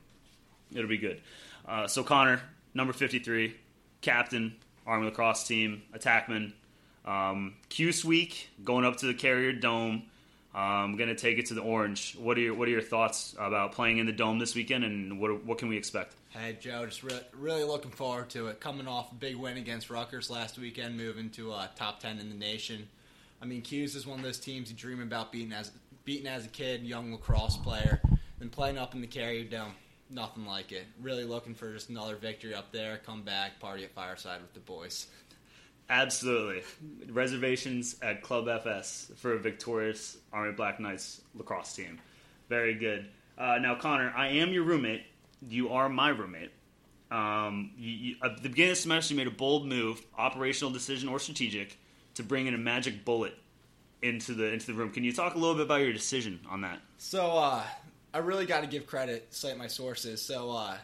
it'll 0.75 0.89
be 0.89 0.97
good. 0.97 1.21
Uh, 1.65 1.87
so 1.87 2.03
Conor, 2.03 2.41
number 2.73 2.91
53, 2.91 3.55
captain, 4.01 4.55
Army 4.85 5.05
lacrosse 5.05 5.47
team, 5.47 5.83
attackman. 5.95 6.51
Um, 7.05 7.55
Cuse 7.69 8.03
week, 8.05 8.49
going 8.63 8.85
up 8.85 8.97
to 8.97 9.05
the 9.07 9.13
Carrier 9.13 9.53
Dome. 9.53 10.03
I'm 10.53 10.97
gonna 10.97 11.15
take 11.15 11.37
it 11.37 11.45
to 11.47 11.53
the 11.53 11.61
Orange. 11.61 12.15
What 12.19 12.37
are 12.37 12.41
your 12.41 12.53
What 12.55 12.67
are 12.67 12.71
your 12.71 12.81
thoughts 12.81 13.35
about 13.39 13.71
playing 13.71 13.99
in 13.99 14.05
the 14.05 14.11
Dome 14.11 14.39
this 14.39 14.55
weekend, 14.55 14.83
and 14.83 15.19
what 15.19 15.43
what 15.45 15.57
can 15.57 15.67
we 15.67 15.77
expect? 15.77 16.15
Hey 16.29 16.57
Joe, 16.59 16.85
just 16.85 17.03
re- 17.03 17.21
really 17.33 17.63
looking 17.63 17.91
forward 17.91 18.29
to 18.31 18.47
it. 18.47 18.59
Coming 18.59 18.87
off 18.87 19.11
a 19.11 19.15
big 19.15 19.35
win 19.35 19.57
against 19.57 19.89
Rutgers 19.89 20.29
last 20.29 20.57
weekend, 20.57 20.97
moving 20.97 21.29
to 21.31 21.51
uh, 21.51 21.67
top 21.75 21.99
ten 21.99 22.19
in 22.19 22.29
the 22.29 22.35
nation. 22.35 22.87
I 23.41 23.45
mean, 23.45 23.61
Cuse 23.61 23.95
is 23.95 24.05
one 24.05 24.19
of 24.19 24.25
those 24.25 24.39
teams 24.39 24.69
you 24.69 24.75
dream 24.75 25.01
about 25.01 25.31
beating 25.31 25.53
as 25.53 25.71
beating 26.03 26.27
as 26.27 26.45
a 26.45 26.49
kid, 26.49 26.83
young 26.83 27.11
lacrosse 27.11 27.57
player, 27.57 28.01
then 28.39 28.49
playing 28.49 28.77
up 28.77 28.95
in 28.95 29.01
the 29.01 29.07
Carrier 29.07 29.43
Dome. 29.43 29.73
Nothing 30.09 30.47
like 30.47 30.71
it. 30.71 30.85
Really 30.99 31.23
looking 31.23 31.53
for 31.53 31.71
just 31.71 31.89
another 31.89 32.15
victory 32.15 32.55
up 32.55 32.71
there. 32.71 32.99
Come 33.05 33.21
back, 33.21 33.59
party 33.59 33.83
at 33.83 33.91
Fireside 33.93 34.41
with 34.41 34.53
the 34.55 34.59
boys. 34.59 35.05
Absolutely. 35.89 36.61
Reservations 37.09 37.95
at 38.01 38.21
Club 38.21 38.47
FS 38.47 39.11
for 39.17 39.33
a 39.33 39.39
victorious 39.39 40.17
Army 40.31 40.53
Black 40.53 40.79
Knights 40.79 41.21
lacrosse 41.33 41.75
team. 41.75 41.99
Very 42.47 42.75
good. 42.75 43.07
Uh, 43.37 43.57
now, 43.59 43.75
Conor, 43.75 44.13
I 44.15 44.27
am 44.27 44.49
your 44.49 44.63
roommate. 44.63 45.03
You 45.47 45.69
are 45.69 45.89
my 45.89 46.09
roommate. 46.09 46.51
Um, 47.09 47.71
you, 47.77 47.91
you, 47.91 48.15
at 48.23 48.43
the 48.43 48.49
beginning 48.49 48.71
of 48.71 48.77
the 48.77 48.81
semester, 48.81 49.13
you 49.13 49.17
made 49.17 49.27
a 49.27 49.31
bold 49.31 49.65
move, 49.65 50.01
operational 50.17 50.71
decision 50.71 51.09
or 51.09 51.17
strategic, 51.17 51.77
to 52.15 52.23
bring 52.23 52.47
in 52.47 52.53
a 52.53 52.57
magic 52.57 53.03
bullet 53.03 53.33
into 54.01 54.33
the 54.33 54.53
into 54.53 54.67
the 54.67 54.73
room. 54.73 54.91
Can 54.91 55.03
you 55.03 55.11
talk 55.11 55.35
a 55.35 55.37
little 55.37 55.55
bit 55.55 55.63
about 55.63 55.81
your 55.81 55.93
decision 55.93 56.39
on 56.49 56.61
that? 56.61 56.79
So, 56.97 57.37
uh, 57.37 57.63
I 58.13 58.17
really 58.19 58.45
got 58.45 58.61
to 58.61 58.67
give 58.67 58.85
credit, 58.85 59.33
cite 59.33 59.57
my 59.57 59.67
sources. 59.67 60.21
So, 60.21 60.51
uh, 60.51 60.77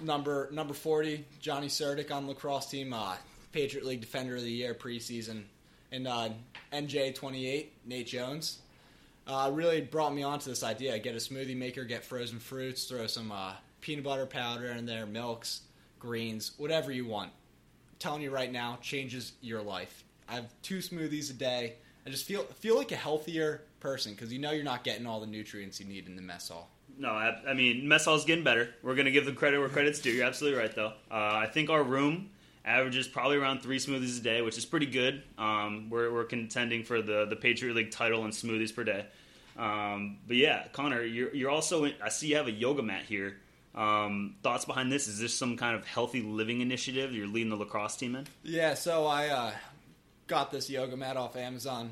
number 0.00 0.48
number 0.52 0.74
forty, 0.74 1.24
Johnny 1.40 1.68
Surdick 1.68 2.12
on 2.12 2.28
lacrosse 2.28 2.70
team, 2.70 2.92
uh, 2.92 3.16
Patriot 3.54 3.86
League 3.86 4.00
Defender 4.00 4.34
of 4.34 4.42
the 4.42 4.50
Year 4.50 4.74
preseason, 4.74 5.44
and 5.92 6.08
uh, 6.08 6.30
NJ 6.72 7.14
twenty 7.14 7.46
eight, 7.46 7.72
Nate 7.86 8.08
Jones, 8.08 8.58
uh, 9.28 9.48
really 9.54 9.80
brought 9.80 10.12
me 10.12 10.24
onto 10.24 10.50
this 10.50 10.64
idea. 10.64 10.98
Get 10.98 11.14
a 11.14 11.18
smoothie 11.18 11.56
maker, 11.56 11.84
get 11.84 12.04
frozen 12.04 12.40
fruits, 12.40 12.86
throw 12.86 13.06
some 13.06 13.30
uh, 13.30 13.52
peanut 13.80 14.02
butter 14.02 14.26
powder 14.26 14.66
in 14.66 14.86
there, 14.86 15.06
milks, 15.06 15.60
greens, 16.00 16.50
whatever 16.56 16.90
you 16.90 17.06
want. 17.06 17.30
I'm 17.30 17.96
telling 18.00 18.22
you 18.22 18.32
right 18.32 18.50
now, 18.50 18.76
changes 18.82 19.34
your 19.40 19.62
life. 19.62 20.02
I 20.28 20.34
have 20.34 20.46
two 20.62 20.78
smoothies 20.78 21.30
a 21.30 21.34
day. 21.34 21.76
I 22.04 22.10
just 22.10 22.24
feel 22.24 22.42
feel 22.42 22.76
like 22.76 22.90
a 22.90 22.96
healthier 22.96 23.62
person 23.78 24.14
because 24.14 24.32
you 24.32 24.40
know 24.40 24.50
you're 24.50 24.64
not 24.64 24.82
getting 24.82 25.06
all 25.06 25.20
the 25.20 25.28
nutrients 25.28 25.78
you 25.78 25.86
need 25.86 26.08
in 26.08 26.16
the 26.16 26.22
mess 26.22 26.48
hall. 26.48 26.70
No, 26.98 27.10
I, 27.10 27.40
I 27.46 27.54
mean 27.54 27.86
mess 27.86 28.04
hall's 28.04 28.24
getting 28.24 28.42
better. 28.42 28.74
We're 28.82 28.96
gonna 28.96 29.12
give 29.12 29.26
the 29.26 29.32
credit 29.32 29.60
where 29.60 29.68
credit's 29.68 30.00
due. 30.00 30.10
You're 30.10 30.26
absolutely 30.26 30.58
right, 30.58 30.74
though. 30.74 30.94
Uh, 31.08 31.36
I 31.36 31.46
think 31.46 31.70
our 31.70 31.84
room 31.84 32.30
averages 32.64 33.06
probably 33.06 33.36
around 33.36 33.60
three 33.60 33.78
smoothies 33.78 34.18
a 34.18 34.22
day, 34.22 34.42
which 34.42 34.56
is 34.56 34.64
pretty 34.64 34.86
good. 34.86 35.22
Um, 35.36 35.88
we're, 35.90 36.12
we're 36.12 36.24
contending 36.24 36.84
for 36.84 37.02
the 37.02 37.26
the 37.26 37.36
Patriot 37.36 37.74
League 37.74 37.90
title 37.90 38.24
in 38.24 38.30
smoothies 38.30 38.74
per 38.74 38.84
day. 38.84 39.06
Um, 39.56 40.18
but 40.26 40.36
yeah, 40.36 40.66
Connor, 40.72 41.02
you're 41.02 41.34
you're 41.34 41.50
also 41.50 41.84
in, 41.84 41.94
I 42.02 42.08
see 42.08 42.28
you 42.28 42.36
have 42.36 42.48
a 42.48 42.52
yoga 42.52 42.82
mat 42.82 43.02
here. 43.02 43.36
Um, 43.74 44.36
thoughts 44.42 44.64
behind 44.64 44.92
this? 44.92 45.08
Is 45.08 45.18
this 45.18 45.34
some 45.34 45.56
kind 45.56 45.74
of 45.76 45.84
healthy 45.84 46.22
living 46.22 46.60
initiative 46.60 47.12
you're 47.12 47.26
leading 47.26 47.50
the 47.50 47.56
lacrosse 47.56 47.96
team 47.96 48.14
in? 48.14 48.26
Yeah, 48.44 48.74
so 48.74 49.06
I 49.06 49.28
uh, 49.28 49.52
got 50.28 50.52
this 50.52 50.70
yoga 50.70 50.96
mat 50.96 51.16
off 51.16 51.36
Amazon. 51.36 51.90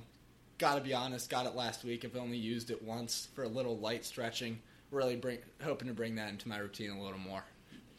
got 0.59 0.77
to 0.77 0.81
be 0.81 0.95
honest, 0.95 1.29
got 1.29 1.45
it 1.45 1.57
last 1.57 1.85
week. 1.85 2.05
I've 2.05 2.17
only 2.17 2.37
used 2.37 2.71
it 2.71 2.81
once 2.83 3.29
for 3.35 3.43
a 3.43 3.49
little 3.49 3.77
light 3.79 4.05
stretching. 4.05 4.61
Really 4.93 5.17
bring, 5.17 5.39
hoping 5.61 5.89
to 5.89 5.95
bring 5.95 6.15
that 6.17 6.29
into 6.29 6.49
my 6.49 6.59
routine 6.59 6.91
a 6.91 7.03
little 7.03 7.19
more. 7.19 7.43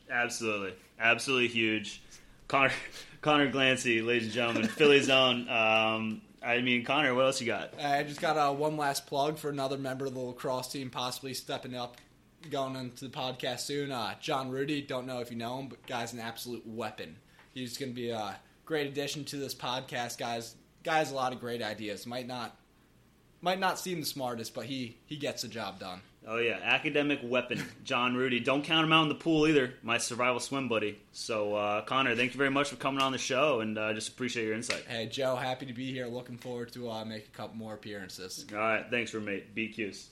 Absolutely, 0.10 0.74
absolutely 0.98 1.50
huge. 1.50 2.02
Conor, 2.54 2.72
Conor 3.22 3.52
Glancy, 3.52 4.06
ladies 4.06 4.26
and 4.26 4.32
gentlemen, 4.34 4.68
Philly's 4.68 5.10
own. 5.10 5.50
Um, 5.50 6.22
I 6.46 6.62
mean, 6.62 6.86
Conor, 6.86 7.16
what 7.16 7.26
else 7.26 7.42
you 7.42 7.48
got? 7.48 7.74
I 7.82 8.04
just 8.04 8.22
got 8.22 8.38
uh, 8.38 8.54
one 8.54 8.78
last 8.78 9.08
plug 9.08 9.40
for 9.40 9.50
another 9.50 9.76
member 9.76 10.06
of 10.06 10.14
the 10.14 10.20
lacrosse 10.20 10.68
team, 10.68 10.92
possibly 10.92 11.34
stepping 11.34 11.76
up, 11.76 11.98
going 12.52 12.76
into 12.76 13.06
the 13.06 13.12
podcast 13.12 13.62
soon. 13.62 13.92
Uh, 13.92 14.14
John 14.22 14.52
Rudy, 14.52 14.84
don't 14.84 15.08
know 15.08 15.20
if 15.20 15.32
you 15.32 15.38
know 15.38 15.58
him, 15.58 15.68
but 15.68 15.84
guy's 15.88 16.14
an 16.14 16.20
absolute 16.20 16.62
weapon. 16.68 17.16
He's 17.56 17.76
going 17.76 17.90
to 17.92 17.96
be 17.96 18.12
a 18.12 18.36
great 18.66 18.86
addition 18.86 19.26
to 19.26 19.38
this 19.38 19.56
podcast, 19.56 20.20
guys. 20.20 20.56
Guys, 20.84 21.12
a 21.12 21.16
lot 21.16 21.34
of 21.34 21.40
great 21.40 21.64
ideas. 21.64 22.06
Might 22.06 22.28
not, 22.28 22.56
might 23.42 23.60
not 23.60 23.80
seem 23.80 24.00
the 24.00 24.06
smartest, 24.06 24.54
but 24.54 24.66
he 24.66 24.98
he 25.08 25.18
gets 25.18 25.42
the 25.42 25.48
job 25.48 25.80
done. 25.80 26.02
Oh 26.26 26.38
yeah, 26.38 26.60
academic 26.64 27.20
weapon, 27.24 27.62
John 27.84 28.16
Rudy. 28.16 28.40
Don't 28.40 28.64
count 28.64 28.86
him 28.86 28.94
out 28.94 29.04
in 29.04 29.10
the 29.10 29.16
pool 29.16 29.48
either, 29.48 29.74
my 29.84 29.98
survival 29.98 30.40
swim 30.40 30.70
buddy. 30.70 31.00
So 31.12 31.56
uh, 31.56 31.82
Conor, 31.82 32.16
thank 32.16 32.34
you 32.34 32.38
very 32.38 32.50
much 32.50 32.70
for 32.70 32.76
coming 32.78 33.02
on 33.02 33.12
the 33.12 33.18
show, 33.18 33.60
and 33.60 33.78
uh, 33.78 33.94
just 33.94 34.10
appreciate 34.10 34.46
your 34.46 34.56
insight. 34.56 34.86
Hey 34.88 35.08
Joe, 35.08 35.36
happy 35.36 35.66
to 35.66 35.74
be 35.74 35.92
here. 35.92 36.08
Looking 36.08 36.38
forward 36.38 36.72
to 36.74 36.90
uh, 36.90 37.06
make 37.06 37.28
a 37.28 37.32
couple 37.32 37.58
more 37.58 37.74
appearances. 37.74 38.46
All 38.54 38.58
right, 38.58 38.86
thanks, 38.90 39.14
roommate. 39.14 39.54
BQs. 39.56 40.08